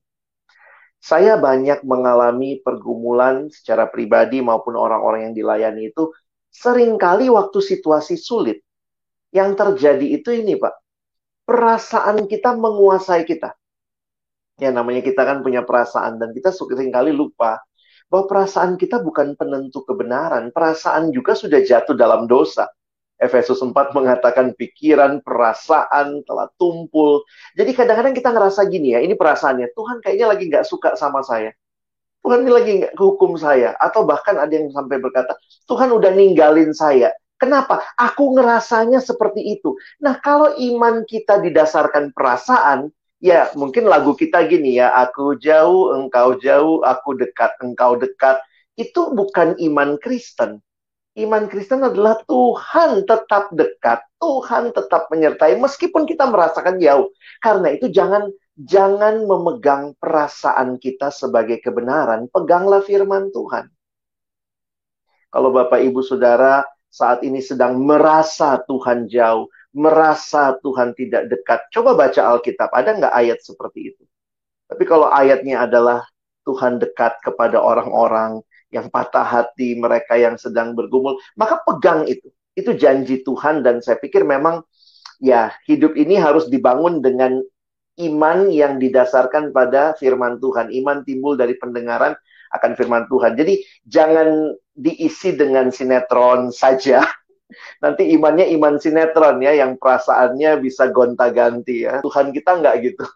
Saya 1.00 1.40
banyak 1.40 1.80
mengalami 1.82 2.60
pergumulan 2.60 3.48
secara 3.48 3.88
pribadi 3.88 4.44
maupun 4.44 4.76
orang-orang 4.76 5.32
yang 5.32 5.34
dilayani 5.34 5.90
itu 5.90 6.12
sering 6.52 7.00
kali 7.00 7.26
waktu 7.32 7.58
situasi 7.58 8.20
sulit. 8.20 8.60
Yang 9.32 9.50
terjadi 9.56 10.06
itu 10.20 10.30
ini, 10.34 10.58
Pak. 10.60 10.74
Perasaan 11.50 12.30
kita 12.30 12.54
menguasai 12.54 13.26
kita. 13.26 13.58
Ya 14.62 14.70
namanya 14.70 15.02
kita 15.02 15.26
kan 15.26 15.42
punya 15.42 15.66
perasaan 15.66 16.22
dan 16.22 16.30
kita 16.30 16.54
sering 16.54 16.94
kali 16.94 17.10
lupa 17.10 17.58
bahwa 18.06 18.30
perasaan 18.30 18.78
kita 18.78 19.02
bukan 19.02 19.34
penentu 19.34 19.82
kebenaran. 19.82 20.54
Perasaan 20.54 21.10
juga 21.10 21.34
sudah 21.34 21.58
jatuh 21.58 21.98
dalam 21.98 22.30
dosa. 22.30 22.70
Efesus 23.18 23.58
4 23.58 23.74
mengatakan 23.92 24.54
pikiran, 24.54 25.26
perasaan 25.26 26.22
telah 26.22 26.46
tumpul. 26.54 27.26
Jadi 27.58 27.74
kadang-kadang 27.74 28.14
kita 28.14 28.30
ngerasa 28.30 28.64
gini 28.70 28.94
ya, 28.94 29.02
ini 29.02 29.18
perasaannya, 29.18 29.74
Tuhan 29.74 30.00
kayaknya 30.06 30.26
lagi 30.30 30.44
nggak 30.48 30.64
suka 30.64 30.94
sama 30.94 31.20
saya. 31.26 31.50
Tuhan 32.22 32.46
ini 32.46 32.52
lagi 32.54 32.72
nggak 32.80 32.94
hukum 32.94 33.34
saya. 33.36 33.74
Atau 33.76 34.06
bahkan 34.06 34.38
ada 34.38 34.54
yang 34.54 34.70
sampai 34.70 35.02
berkata, 35.02 35.34
Tuhan 35.66 35.90
udah 35.90 36.14
ninggalin 36.14 36.70
saya. 36.72 37.10
Kenapa? 37.40 37.80
Aku 37.96 38.36
ngerasanya 38.36 39.00
seperti 39.00 39.56
itu. 39.56 39.74
Nah, 40.04 40.20
kalau 40.20 40.52
iman 40.60 41.08
kita 41.08 41.40
didasarkan 41.40 42.12
perasaan, 42.12 42.92
ya 43.16 43.48
mungkin 43.56 43.88
lagu 43.88 44.12
kita 44.12 44.44
gini 44.44 44.76
ya, 44.76 44.92
aku 44.92 45.40
jauh, 45.40 45.96
engkau 45.96 46.36
jauh, 46.36 46.84
aku 46.84 47.16
dekat, 47.16 47.56
engkau 47.64 47.96
dekat. 47.96 48.36
Itu 48.76 49.16
bukan 49.16 49.56
iman 49.56 49.96
Kristen 49.96 50.60
Iman 51.18 51.50
Kristen 51.50 51.82
adalah 51.82 52.22
Tuhan 52.22 53.02
tetap 53.02 53.50
dekat, 53.50 53.98
Tuhan 54.22 54.70
tetap 54.70 55.10
menyertai 55.10 55.58
meskipun 55.58 56.06
kita 56.06 56.30
merasakan 56.30 56.78
jauh. 56.78 57.10
Karena 57.42 57.74
itu 57.74 57.90
jangan 57.90 58.30
jangan 58.54 59.26
memegang 59.26 59.98
perasaan 59.98 60.78
kita 60.78 61.10
sebagai 61.10 61.58
kebenaran, 61.58 62.30
peganglah 62.30 62.80
firman 62.86 63.34
Tuhan. 63.34 63.66
Kalau 65.34 65.50
Bapak 65.50 65.82
Ibu 65.82 65.98
Saudara 66.06 66.62
saat 66.90 67.22
ini 67.22 67.38
sedang 67.38 67.78
merasa 67.78 68.58
Tuhan 68.66 69.06
jauh, 69.06 69.46
merasa 69.70 70.58
Tuhan 70.58 70.92
tidak 70.98 71.30
dekat, 71.30 71.70
coba 71.70 71.94
baca 71.94 72.34
Alkitab. 72.34 72.68
Ada 72.74 72.98
nggak 72.98 73.14
ayat 73.14 73.38
seperti 73.40 73.94
itu? 73.94 74.02
Tapi 74.66 74.82
kalau 74.86 75.06
ayatnya 75.10 75.66
adalah 75.66 76.02
Tuhan 76.42 76.82
dekat 76.82 77.22
kepada 77.22 77.62
orang-orang 77.62 78.42
yang 78.74 78.90
patah 78.90 79.26
hati, 79.26 79.78
mereka 79.78 80.18
yang 80.18 80.34
sedang 80.34 80.74
bergumul, 80.74 81.18
maka 81.38 81.62
pegang 81.62 82.06
itu. 82.10 82.30
Itu 82.54 82.74
janji 82.74 83.22
Tuhan 83.22 83.62
dan 83.62 83.78
saya 83.78 83.98
pikir 84.02 84.26
memang 84.26 84.62
ya 85.22 85.54
hidup 85.70 85.94
ini 85.94 86.18
harus 86.18 86.50
dibangun 86.50 86.98
dengan 86.98 87.38
iman 88.00 88.48
yang 88.50 88.82
didasarkan 88.82 89.54
pada 89.54 89.94
firman 89.94 90.42
Tuhan. 90.42 90.74
Iman 90.74 91.06
timbul 91.06 91.38
dari 91.38 91.54
pendengaran 91.54 92.14
akan 92.50 92.70
firman 92.74 93.06
Tuhan. 93.06 93.38
Jadi 93.38 93.62
jangan 93.86 94.54
diisi 94.80 95.36
dengan 95.36 95.68
sinetron 95.68 96.48
saja. 96.48 97.04
Nanti 97.84 98.08
imannya 98.16 98.48
iman 98.56 98.80
sinetron 98.80 99.44
ya, 99.44 99.52
yang 99.52 99.76
perasaannya 99.76 100.64
bisa 100.64 100.88
gonta-ganti 100.88 101.84
ya. 101.84 102.00
Tuhan 102.00 102.32
kita 102.32 102.56
nggak 102.56 102.76
gitu. 102.80 103.04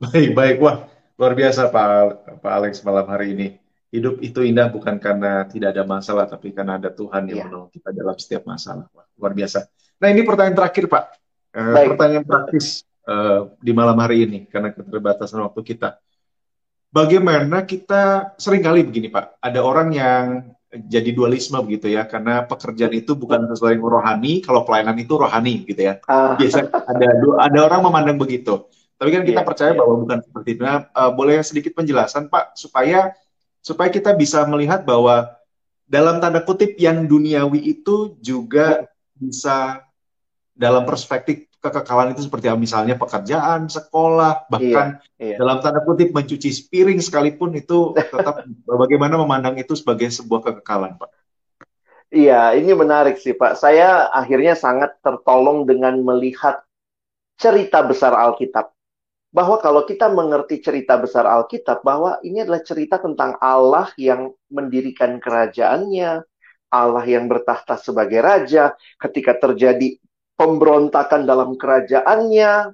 Baik, 0.00 0.32
baik. 0.32 0.64
Wah, 0.64 0.88
Luar 1.20 1.36
biasa 1.36 1.68
Pak, 1.68 2.40
Pak 2.40 2.52
Alex 2.56 2.80
malam 2.80 3.04
hari 3.04 3.36
ini. 3.36 3.48
Hidup 3.92 4.24
itu 4.24 4.40
indah 4.40 4.72
bukan 4.72 4.96
karena 4.96 5.44
tidak 5.44 5.76
ada 5.76 5.84
masalah, 5.84 6.24
tapi 6.24 6.56
karena 6.56 6.80
ada 6.80 6.88
Tuhan 6.88 7.28
yang 7.28 7.36
ya. 7.36 7.44
menolong 7.44 7.68
kita 7.68 7.92
dalam 7.92 8.16
setiap 8.16 8.48
masalah. 8.48 8.88
luar 9.20 9.36
biasa. 9.36 9.68
Nah 10.00 10.08
ini 10.08 10.24
pertanyaan 10.24 10.56
terakhir 10.56 10.88
Pak. 10.88 11.04
Uh, 11.52 11.92
pertanyaan 11.92 12.24
praktis 12.24 12.88
uh, 13.04 13.52
di 13.60 13.76
malam 13.76 14.00
hari 14.00 14.24
ini, 14.24 14.48
karena 14.48 14.72
keterbatasan 14.72 15.44
waktu 15.44 15.60
kita. 15.60 16.00
Bagaimana 16.90 17.62
kita 17.62 18.34
sering 18.34 18.66
kali 18.66 18.82
begini 18.82 19.14
Pak, 19.14 19.38
ada 19.38 19.60
orang 19.62 19.94
yang 19.94 20.24
jadi 20.70 21.10
dualisme 21.14 21.58
begitu 21.62 21.90
ya 21.90 22.06
karena 22.06 22.46
pekerjaan 22.46 22.94
itu 22.94 23.18
bukan 23.18 23.46
sesuai 23.50 23.74
yang 23.74 23.82
rohani 23.82 24.38
kalau 24.38 24.62
pelayanan 24.62 24.94
itu 25.02 25.18
rohani 25.18 25.66
gitu 25.66 25.82
ya 25.82 25.98
uh. 26.06 26.38
biasa 26.38 26.70
ada 26.70 27.06
ada 27.42 27.58
orang 27.66 27.82
memandang 27.82 28.14
begitu 28.22 28.70
tapi 29.00 29.16
kan 29.16 29.24
kita 29.24 29.40
yeah, 29.40 29.48
percaya 29.48 29.72
yeah. 29.72 29.80
bahwa 29.80 29.94
bukan 30.04 30.18
seperti 30.20 30.48
itu. 30.52 30.62
Nah, 30.62 30.84
uh, 30.92 31.08
boleh 31.16 31.40
sedikit 31.40 31.72
penjelasan 31.72 32.28
Pak 32.28 32.52
supaya 32.52 33.16
supaya 33.64 33.88
kita 33.88 34.12
bisa 34.12 34.44
melihat 34.44 34.84
bahwa 34.84 35.40
dalam 35.88 36.20
tanda 36.20 36.44
kutip 36.44 36.76
yang 36.76 37.08
duniawi 37.08 37.64
itu 37.64 38.20
juga 38.20 38.84
bisa 39.16 39.80
dalam 40.52 40.84
perspektif 40.84 41.48
kekekalan 41.60 42.16
itu 42.16 42.24
seperti 42.24 42.48
misalnya 42.56 42.96
pekerjaan, 42.96 43.68
sekolah, 43.68 44.48
bahkan 44.48 44.98
yeah, 45.20 45.36
yeah. 45.36 45.38
dalam 45.38 45.60
tanda 45.60 45.84
kutip 45.84 46.10
mencuci 46.10 46.48
piring 46.72 47.04
sekalipun 47.04 47.52
itu 47.52 47.92
tetap 48.12 48.48
bagaimana 48.64 49.20
memandang 49.20 49.60
itu 49.60 49.76
sebagai 49.76 50.08
sebuah 50.08 50.40
kekekalan, 50.40 50.96
Pak. 50.96 51.10
Iya, 52.10 52.58
ini 52.58 52.74
menarik 52.74 53.20
sih, 53.22 53.36
Pak. 53.36 53.54
Saya 53.60 54.10
akhirnya 54.10 54.58
sangat 54.58 54.98
tertolong 54.98 55.62
dengan 55.68 55.94
melihat 56.02 56.64
cerita 57.38 57.86
besar 57.86 58.16
Alkitab 58.16 58.74
bahwa 59.30 59.62
kalau 59.62 59.86
kita 59.86 60.10
mengerti 60.10 60.58
cerita 60.58 60.98
besar 60.98 61.22
Alkitab, 61.22 61.86
bahwa 61.86 62.18
ini 62.26 62.42
adalah 62.42 62.66
cerita 62.66 62.98
tentang 62.98 63.38
Allah 63.38 63.86
yang 63.94 64.34
mendirikan 64.50 65.22
kerajaannya, 65.22 66.26
Allah 66.70 67.04
yang 67.06 67.30
bertahta 67.30 67.78
sebagai 67.78 68.18
raja, 68.18 68.74
ketika 68.98 69.38
terjadi 69.38 70.02
pemberontakan 70.40 71.28
dalam 71.28 71.52
kerajaannya, 71.60 72.72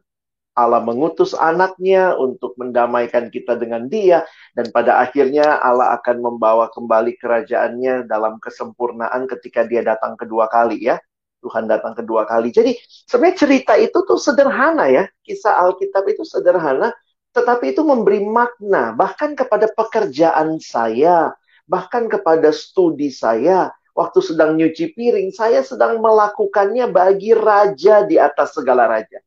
Allah 0.56 0.80
mengutus 0.86 1.34
anaknya 1.34 2.14
untuk 2.14 2.54
mendamaikan 2.56 3.28
kita 3.28 3.58
dengan 3.58 3.90
dia, 3.90 4.22
dan 4.54 4.70
pada 4.70 5.02
akhirnya 5.02 5.58
Allah 5.58 5.98
akan 5.98 6.22
membawa 6.22 6.70
kembali 6.70 7.18
kerajaannya 7.18 8.06
dalam 8.06 8.38
kesempurnaan 8.38 9.26
ketika 9.26 9.66
dia 9.66 9.82
datang 9.82 10.14
kedua 10.14 10.46
kali 10.46 10.86
ya. 10.86 10.96
Tuhan 11.44 11.68
datang 11.68 11.92
kedua 11.92 12.24
kali. 12.24 12.48
Jadi 12.54 12.74
sebenarnya 13.06 13.36
cerita 13.36 13.74
itu 13.76 13.98
tuh 14.06 14.16
sederhana 14.16 14.88
ya. 14.88 15.04
Kisah 15.20 15.60
Alkitab 15.68 16.08
itu 16.08 16.24
sederhana, 16.24 16.94
tetapi 17.36 17.76
itu 17.76 17.84
memberi 17.84 18.24
makna 18.24 18.96
bahkan 18.96 19.36
kepada 19.36 19.68
pekerjaan 19.68 20.56
saya, 20.56 21.36
bahkan 21.68 22.08
kepada 22.08 22.48
studi 22.50 23.12
saya, 23.12 23.68
waktu 23.96 24.20
sedang 24.20 24.60
nyuci 24.60 24.92
piring, 24.92 25.32
saya 25.32 25.64
sedang 25.64 25.98
melakukannya 26.04 26.92
bagi 26.92 27.32
raja 27.32 28.04
di 28.04 28.20
atas 28.20 28.52
segala 28.52 28.84
raja. 28.84 29.18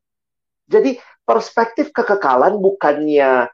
Jadi 0.70 0.94
perspektif 1.26 1.90
kekekalan 1.90 2.62
bukannya 2.62 3.50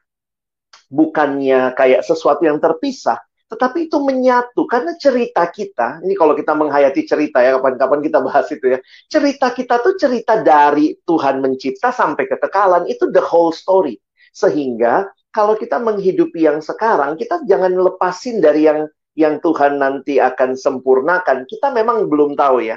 bukannya 0.92 1.74
kayak 1.74 2.04
sesuatu 2.04 2.44
yang 2.44 2.60
terpisah, 2.60 3.18
tetapi 3.46 3.86
itu 3.86 4.02
menyatu 4.02 4.66
karena 4.66 4.98
cerita 4.98 5.46
kita, 5.46 6.02
ini 6.02 6.18
kalau 6.18 6.34
kita 6.34 6.50
menghayati 6.52 7.06
cerita 7.06 7.38
ya 7.38 7.56
kapan-kapan 7.58 8.02
kita 8.02 8.18
bahas 8.18 8.46
itu 8.50 8.74
ya. 8.74 8.78
Cerita 9.06 9.54
kita 9.54 9.80
tuh 9.86 9.94
cerita 9.94 10.42
dari 10.42 10.98
Tuhan 11.06 11.38
mencipta 11.38 11.94
sampai 11.94 12.26
kekekalan 12.26 12.90
itu 12.90 13.06
the 13.14 13.22
whole 13.22 13.54
story. 13.54 14.02
Sehingga 14.34 15.08
kalau 15.30 15.54
kita 15.54 15.78
menghidupi 15.78 16.42
yang 16.42 16.58
sekarang, 16.58 17.14
kita 17.14 17.46
jangan 17.46 17.70
lepasin 17.70 18.42
dari 18.42 18.66
yang 18.66 18.90
yang 19.16 19.40
Tuhan 19.40 19.80
nanti 19.80 20.20
akan 20.20 20.54
sempurnakan, 20.54 21.48
kita 21.48 21.72
memang 21.72 22.06
belum 22.06 22.36
tahu 22.36 22.62
ya 22.62 22.76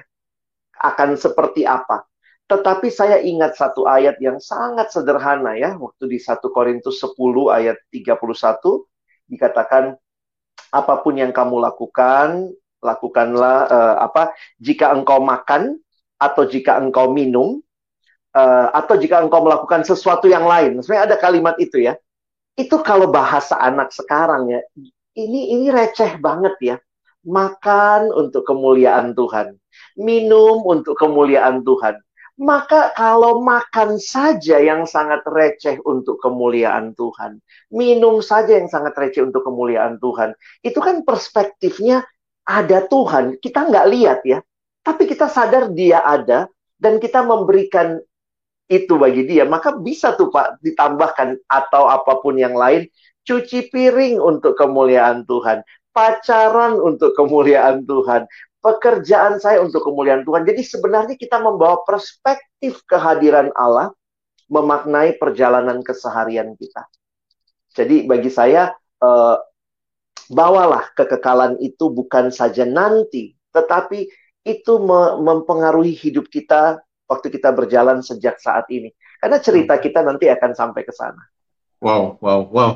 akan 0.80 1.20
seperti 1.20 1.68
apa. 1.68 2.08
Tetapi 2.50 2.90
saya 2.90 3.22
ingat 3.22 3.60
satu 3.60 3.86
ayat 3.86 4.18
yang 4.18 4.42
sangat 4.42 4.90
sederhana 4.90 5.54
ya, 5.54 5.78
waktu 5.78 6.10
di 6.10 6.18
1 6.18 6.42
Korintus 6.50 6.98
10 6.98 7.14
ayat 7.54 7.78
31 7.94 8.18
dikatakan 9.30 9.94
apa 10.74 10.94
pun 11.06 11.14
yang 11.14 11.30
kamu 11.30 11.62
lakukan, 11.62 12.50
lakukanlah 12.82 13.70
uh, 13.70 13.96
apa 14.02 14.34
jika 14.58 14.90
engkau 14.96 15.22
makan 15.22 15.78
atau 16.18 16.48
jika 16.50 16.82
engkau 16.82 17.14
minum 17.14 17.62
uh, 18.34 18.68
atau 18.74 18.98
jika 18.98 19.22
engkau 19.22 19.46
melakukan 19.46 19.86
sesuatu 19.86 20.26
yang 20.26 20.50
lain. 20.50 20.82
Sebenarnya 20.82 21.14
ada 21.14 21.18
kalimat 21.22 21.54
itu 21.62 21.86
ya. 21.86 21.94
Itu 22.58 22.82
kalau 22.82 23.14
bahasa 23.14 23.62
anak 23.62 23.94
sekarang 23.94 24.52
ya, 24.52 24.62
ini 25.28 25.56
ini 25.58 25.68
receh 25.68 26.20
banget 26.22 26.56
ya. 26.62 26.76
Makan 27.28 28.16
untuk 28.16 28.48
kemuliaan 28.48 29.12
Tuhan, 29.12 29.60
minum 30.00 30.64
untuk 30.64 30.96
kemuliaan 30.96 31.68
Tuhan. 31.68 32.00
Maka 32.40 32.96
kalau 32.96 33.44
makan 33.44 34.00
saja 34.00 34.64
yang 34.64 34.88
sangat 34.88 35.28
receh 35.28 35.84
untuk 35.84 36.24
kemuliaan 36.24 36.96
Tuhan, 36.96 37.44
minum 37.68 38.24
saja 38.24 38.56
yang 38.56 38.72
sangat 38.72 38.96
receh 38.96 39.20
untuk 39.28 39.44
kemuliaan 39.44 40.00
Tuhan, 40.00 40.32
itu 40.64 40.80
kan 40.80 41.04
perspektifnya 41.04 42.08
ada 42.48 42.88
Tuhan. 42.88 43.44
Kita 43.44 43.68
nggak 43.68 43.88
lihat 43.92 44.20
ya, 44.24 44.40
tapi 44.80 45.04
kita 45.04 45.28
sadar 45.28 45.76
dia 45.76 46.00
ada 46.00 46.48
dan 46.80 47.04
kita 47.04 47.28
memberikan 47.28 48.00
itu 48.72 48.96
bagi 48.96 49.28
dia, 49.28 49.44
maka 49.44 49.76
bisa 49.76 50.16
tuh 50.16 50.32
Pak 50.32 50.64
ditambahkan 50.64 51.44
atau 51.50 51.90
apa 51.90 52.22
pun 52.24 52.38
yang 52.38 52.54
lain 52.54 52.86
cuci 53.30 53.70
piring 53.70 54.18
untuk 54.18 54.58
kemuliaan 54.58 55.22
Tuhan, 55.30 55.62
pacaran 55.94 56.82
untuk 56.82 57.14
kemuliaan 57.14 57.86
Tuhan, 57.86 58.26
pekerjaan 58.58 59.38
saya 59.38 59.62
untuk 59.62 59.86
kemuliaan 59.86 60.26
Tuhan. 60.26 60.50
Jadi 60.50 60.66
sebenarnya 60.66 61.14
kita 61.14 61.38
membawa 61.38 61.86
perspektif 61.86 62.82
kehadiran 62.90 63.54
Allah 63.54 63.94
memaknai 64.50 65.22
perjalanan 65.22 65.86
keseharian 65.86 66.58
kita. 66.58 66.90
Jadi 67.78 68.10
bagi 68.10 68.34
saya 68.34 68.74
eh, 68.98 69.38
bawalah 70.34 70.90
kekekalan 70.98 71.62
itu 71.62 71.94
bukan 71.94 72.34
saja 72.34 72.66
nanti, 72.66 73.38
tetapi 73.54 74.10
itu 74.42 74.74
mempengaruhi 75.22 75.94
hidup 75.94 76.26
kita 76.34 76.82
waktu 77.06 77.30
kita 77.30 77.54
berjalan 77.54 78.02
sejak 78.02 78.42
saat 78.42 78.66
ini. 78.74 78.90
Karena 79.22 79.38
cerita 79.38 79.78
hmm. 79.78 79.84
kita 79.86 80.00
nanti 80.02 80.26
akan 80.26 80.58
sampai 80.58 80.82
ke 80.82 80.94
sana. 80.98 81.22
Wow, 81.78 82.18
wow, 82.18 82.42
wow 82.50 82.72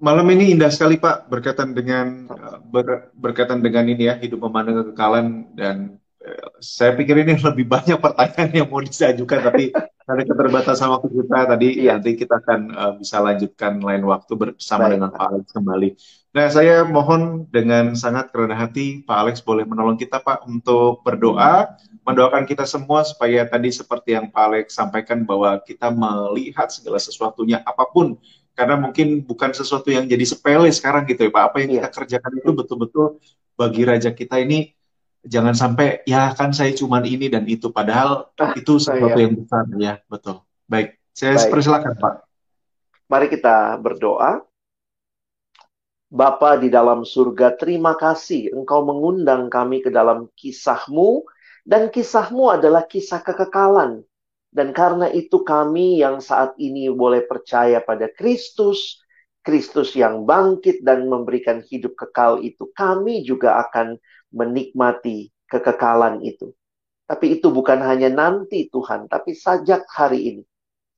malam 0.00 0.26
ini 0.32 0.56
indah 0.56 0.72
sekali 0.72 0.96
Pak 0.96 1.28
berkaitan 1.28 1.76
dengan 1.76 2.26
ber, 2.72 3.12
berkaitan 3.14 3.60
dengan 3.60 3.84
ini 3.86 4.08
ya 4.08 4.16
hidup 4.16 4.48
memandang 4.48 4.82
kekekalan 4.82 5.52
dan 5.52 6.00
eh, 6.24 6.48
saya 6.58 6.96
pikir 6.96 7.20
ini 7.20 7.36
lebih 7.48 7.68
banyak 7.68 8.00
pertanyaan 8.00 8.50
yang 8.64 8.68
mau 8.72 8.80
disajukan 8.80 9.40
tapi 9.44 9.70
karena 10.10 10.26
keterbatasan 10.26 10.90
waktu 10.90 11.08
kita 11.22 11.38
tadi 11.54 11.68
iya. 11.86 11.94
nanti 11.94 12.18
kita 12.18 12.42
akan 12.42 12.60
uh, 12.74 12.92
bisa 12.98 13.22
lanjutkan 13.22 13.78
lain 13.78 14.02
waktu 14.02 14.32
bersama 14.34 14.90
Baik, 14.90 14.92
dengan 14.98 15.10
Pak 15.14 15.22
Alex 15.30 15.44
kembali. 15.54 15.88
Nah 16.34 16.46
saya 16.50 16.82
mohon 16.82 17.46
dengan 17.46 17.94
sangat 17.94 18.34
kerendah 18.34 18.58
hati 18.58 19.06
Pak 19.06 19.18
Alex 19.22 19.38
boleh 19.38 19.62
menolong 19.62 19.94
kita 19.94 20.18
Pak 20.18 20.50
untuk 20.50 21.06
berdoa 21.06 21.78
mendoakan 22.02 22.42
kita 22.42 22.66
semua 22.66 23.06
supaya 23.06 23.46
tadi 23.46 23.70
seperti 23.70 24.18
yang 24.18 24.34
Pak 24.34 24.42
Alex 24.50 24.74
sampaikan 24.74 25.22
bahwa 25.22 25.62
kita 25.62 25.94
melihat 25.94 26.74
segala 26.74 26.98
sesuatunya 26.98 27.62
apa 27.62 27.86
pun 27.86 28.18
karena 28.60 28.76
mungkin 28.76 29.24
bukan 29.24 29.56
sesuatu 29.56 29.88
yang 29.88 30.04
jadi 30.04 30.20
sepele 30.28 30.68
sekarang 30.68 31.08
gitu 31.08 31.24
ya 31.24 31.32
Pak. 31.32 31.42
Apa 31.48 31.56
yang 31.64 31.70
yeah. 31.72 31.76
kita 31.80 31.88
kerjakan 31.96 32.32
itu 32.36 32.50
betul-betul 32.52 33.06
bagi 33.56 33.82
raja 33.88 34.12
kita 34.12 34.36
ini 34.36 34.76
jangan 35.24 35.56
sampai 35.56 36.04
ya 36.04 36.36
kan 36.36 36.52
saya 36.52 36.76
cuma 36.76 37.00
ini 37.00 37.32
dan 37.32 37.48
itu 37.48 37.72
padahal 37.72 38.28
ah, 38.36 38.52
itu 38.52 38.76
sesuatu 38.76 39.16
iya. 39.16 39.24
yang 39.24 39.34
besar 39.40 39.64
ya 39.80 39.94
betul. 40.12 40.44
Baik, 40.68 41.00
saya 41.16 41.40
Baik. 41.40 41.48
persilakan 41.48 41.92
Pak. 41.96 42.14
Mari 43.08 43.26
kita 43.32 43.80
berdoa. 43.80 44.44
Bapa 46.10 46.58
di 46.58 46.66
dalam 46.68 47.06
surga, 47.06 47.54
terima 47.54 47.94
kasih 47.94 48.50
Engkau 48.50 48.82
mengundang 48.82 49.46
kami 49.46 49.78
ke 49.78 49.94
dalam 49.94 50.26
kisahmu, 50.34 51.22
dan 51.62 51.86
kisahmu 51.86 52.50
adalah 52.50 52.82
kisah 52.82 53.22
kekekalan. 53.22 54.02
Dan 54.50 54.74
karena 54.74 55.06
itu 55.14 55.46
kami 55.46 56.02
yang 56.02 56.18
saat 56.18 56.58
ini 56.58 56.90
boleh 56.90 57.22
percaya 57.22 57.78
pada 57.78 58.10
Kristus, 58.10 58.98
Kristus 59.46 59.94
yang 59.94 60.26
bangkit 60.26 60.82
dan 60.82 61.06
memberikan 61.06 61.62
hidup 61.62 61.94
kekal 61.94 62.42
itu, 62.42 62.66
kami 62.74 63.22
juga 63.22 63.62
akan 63.62 63.94
menikmati 64.34 65.30
kekekalan 65.46 66.20
itu. 66.26 66.50
Tapi 67.06 67.38
itu 67.38 67.50
bukan 67.50 67.78
hanya 67.82 68.10
nanti 68.10 68.66
Tuhan, 68.70 69.06
tapi 69.06 69.34
sejak 69.34 69.86
hari 69.90 70.34
ini. 70.34 70.42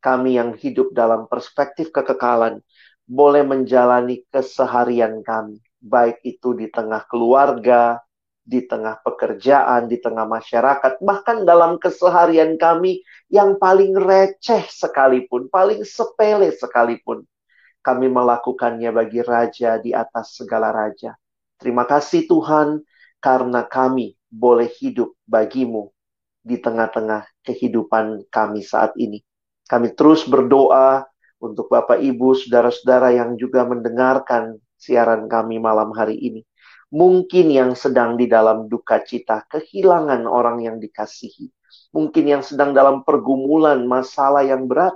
Kami 0.03 0.35
yang 0.35 0.57
hidup 0.59 0.91
dalam 0.97 1.31
perspektif 1.31 1.95
kekekalan 1.95 2.61
boleh 3.07 3.45
menjalani 3.47 4.25
keseharian 4.33 5.21
kami. 5.23 5.61
Baik 5.79 6.19
itu 6.25 6.57
di 6.57 6.73
tengah 6.73 7.05
keluarga, 7.07 8.01
di 8.43 8.67
tengah 8.67 8.99
pekerjaan, 9.07 9.87
di 9.87 10.03
tengah 10.03 10.27
masyarakat, 10.27 10.99
bahkan 10.99 11.47
dalam 11.47 11.79
keseharian 11.79 12.59
kami 12.59 13.07
yang 13.31 13.57
paling 13.57 13.95
receh 13.95 14.67
sekalipun, 14.67 15.47
paling 15.47 15.87
sepele 15.87 16.51
sekalipun, 16.51 17.23
kami 17.87 18.11
melakukannya 18.11 18.91
bagi 18.91 19.23
raja 19.23 19.79
di 19.79 19.95
atas 19.95 20.35
segala 20.35 20.75
raja. 20.75 21.15
Terima 21.57 21.87
kasih 21.87 22.27
Tuhan, 22.27 22.83
karena 23.23 23.63
kami 23.63 24.19
boleh 24.27 24.67
hidup 24.83 25.15
bagimu 25.23 25.95
di 26.43 26.59
tengah-tengah 26.59 27.31
kehidupan 27.47 28.27
kami 28.27 28.67
saat 28.67 28.99
ini. 28.99 29.23
Kami 29.71 29.95
terus 29.95 30.27
berdoa 30.27 31.07
untuk 31.39 31.71
Bapak, 31.71 32.03
Ibu, 32.03 32.35
saudara-saudara 32.35 33.15
yang 33.15 33.39
juga 33.39 33.63
mendengarkan 33.63 34.59
siaran 34.75 35.31
kami 35.31 35.63
malam 35.63 35.95
hari 35.95 36.19
ini 36.19 36.43
Mungkin 36.93 37.49
yang 37.49 37.73
sedang 37.73 38.21
di 38.21 38.29
dalam 38.29 38.69
duka 38.69 39.01
cita, 39.01 39.49
kehilangan 39.49 40.29
orang 40.29 40.61
yang 40.61 40.77
dikasihi. 40.77 41.49
Mungkin 41.97 42.25
yang 42.29 42.43
sedang 42.45 42.77
dalam 42.77 43.01
pergumulan, 43.01 43.81
masalah 43.89 44.45
yang 44.45 44.69
berat. 44.69 44.93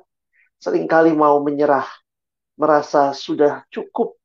Seringkali 0.60 1.16
mau 1.16 1.40
menyerah, 1.40 1.88
merasa 2.60 3.16
sudah 3.16 3.64
cukup. 3.72 4.16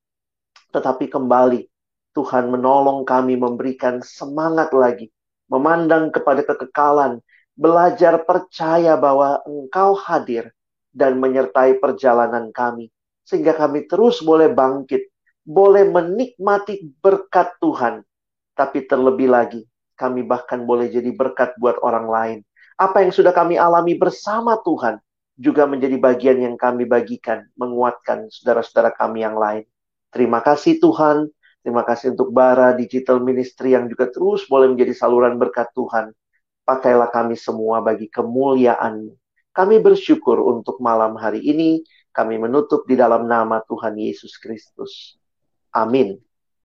Tetapi 0.76 1.08
kembali, 1.08 1.68
Tuhan 2.12 2.52
menolong 2.52 3.08
kami 3.08 3.40
memberikan 3.40 4.04
semangat 4.04 4.76
lagi. 4.76 5.08
Memandang 5.48 6.12
kepada 6.12 6.44
kekekalan, 6.44 7.20
belajar 7.56 8.24
percaya 8.24 8.96
bahwa 8.96 9.44
Engkau 9.48 9.96
hadir 9.96 10.52
dan 10.92 11.20
menyertai 11.20 11.80
perjalanan 11.80 12.52
kami, 12.52 12.92
sehingga 13.24 13.56
kami 13.56 13.88
terus 13.88 14.24
boleh 14.24 14.52
bangkit 14.52 15.11
boleh 15.42 15.88
menikmati 15.89 16.94
berkat 17.02 17.58
Tuhan, 17.58 18.06
tapi 18.54 18.86
terlebih 18.86 19.30
lagi 19.32 19.62
kami 19.98 20.26
bahkan 20.26 20.66
boleh 20.66 20.89
jadi 20.89 21.14
berkat 21.14 21.58
buat 21.62 21.78
orang 21.86 22.08
lain. 22.10 22.39
Apa 22.78 23.06
yang 23.06 23.14
sudah 23.14 23.30
kami 23.30 23.62
alami 23.62 23.94
bersama 23.94 24.58
Tuhan 24.66 24.98
juga 25.38 25.70
menjadi 25.70 25.98
bagian 26.02 26.42
yang 26.42 26.56
kami 26.58 26.89
bagikan, 26.89 27.46
menguatkan 27.54 28.30
saudara-saudara 28.34 28.94
kami 28.94 29.22
yang 29.22 29.38
lain. 29.38 29.66
Terima 30.10 30.42
kasih 30.42 30.82
Tuhan, 30.82 31.30
Terima 31.62 31.86
kasih 31.86 32.18
untuk 32.18 32.34
Bara 32.34 32.74
Digital 32.74 33.22
Ministry 33.22 33.78
yang 33.78 33.86
juga 33.86 34.10
terus 34.10 34.50
boleh 34.50 34.74
menjadi 34.74 34.98
saluran 34.98 35.38
berkat 35.38 35.70
Tuhan. 35.78 36.10
Pakailah 36.66 37.14
kami 37.14 37.38
semua 37.38 37.86
bagi 37.86 38.10
kemuliaan. 38.10 39.14
Kami 39.54 39.78
bersyukur 39.78 40.42
untuk 40.42 40.82
malam 40.82 41.14
hari 41.22 41.46
ini. 41.46 41.86
Kami 42.10 42.42
menutup 42.42 42.89
di 42.89 42.98
dalam 42.98 43.30
nama 43.30 43.62
Tuhan 43.62 43.94
Yesus 43.94 44.42
Kristus. 44.42 45.21
Amin. 45.74 46.22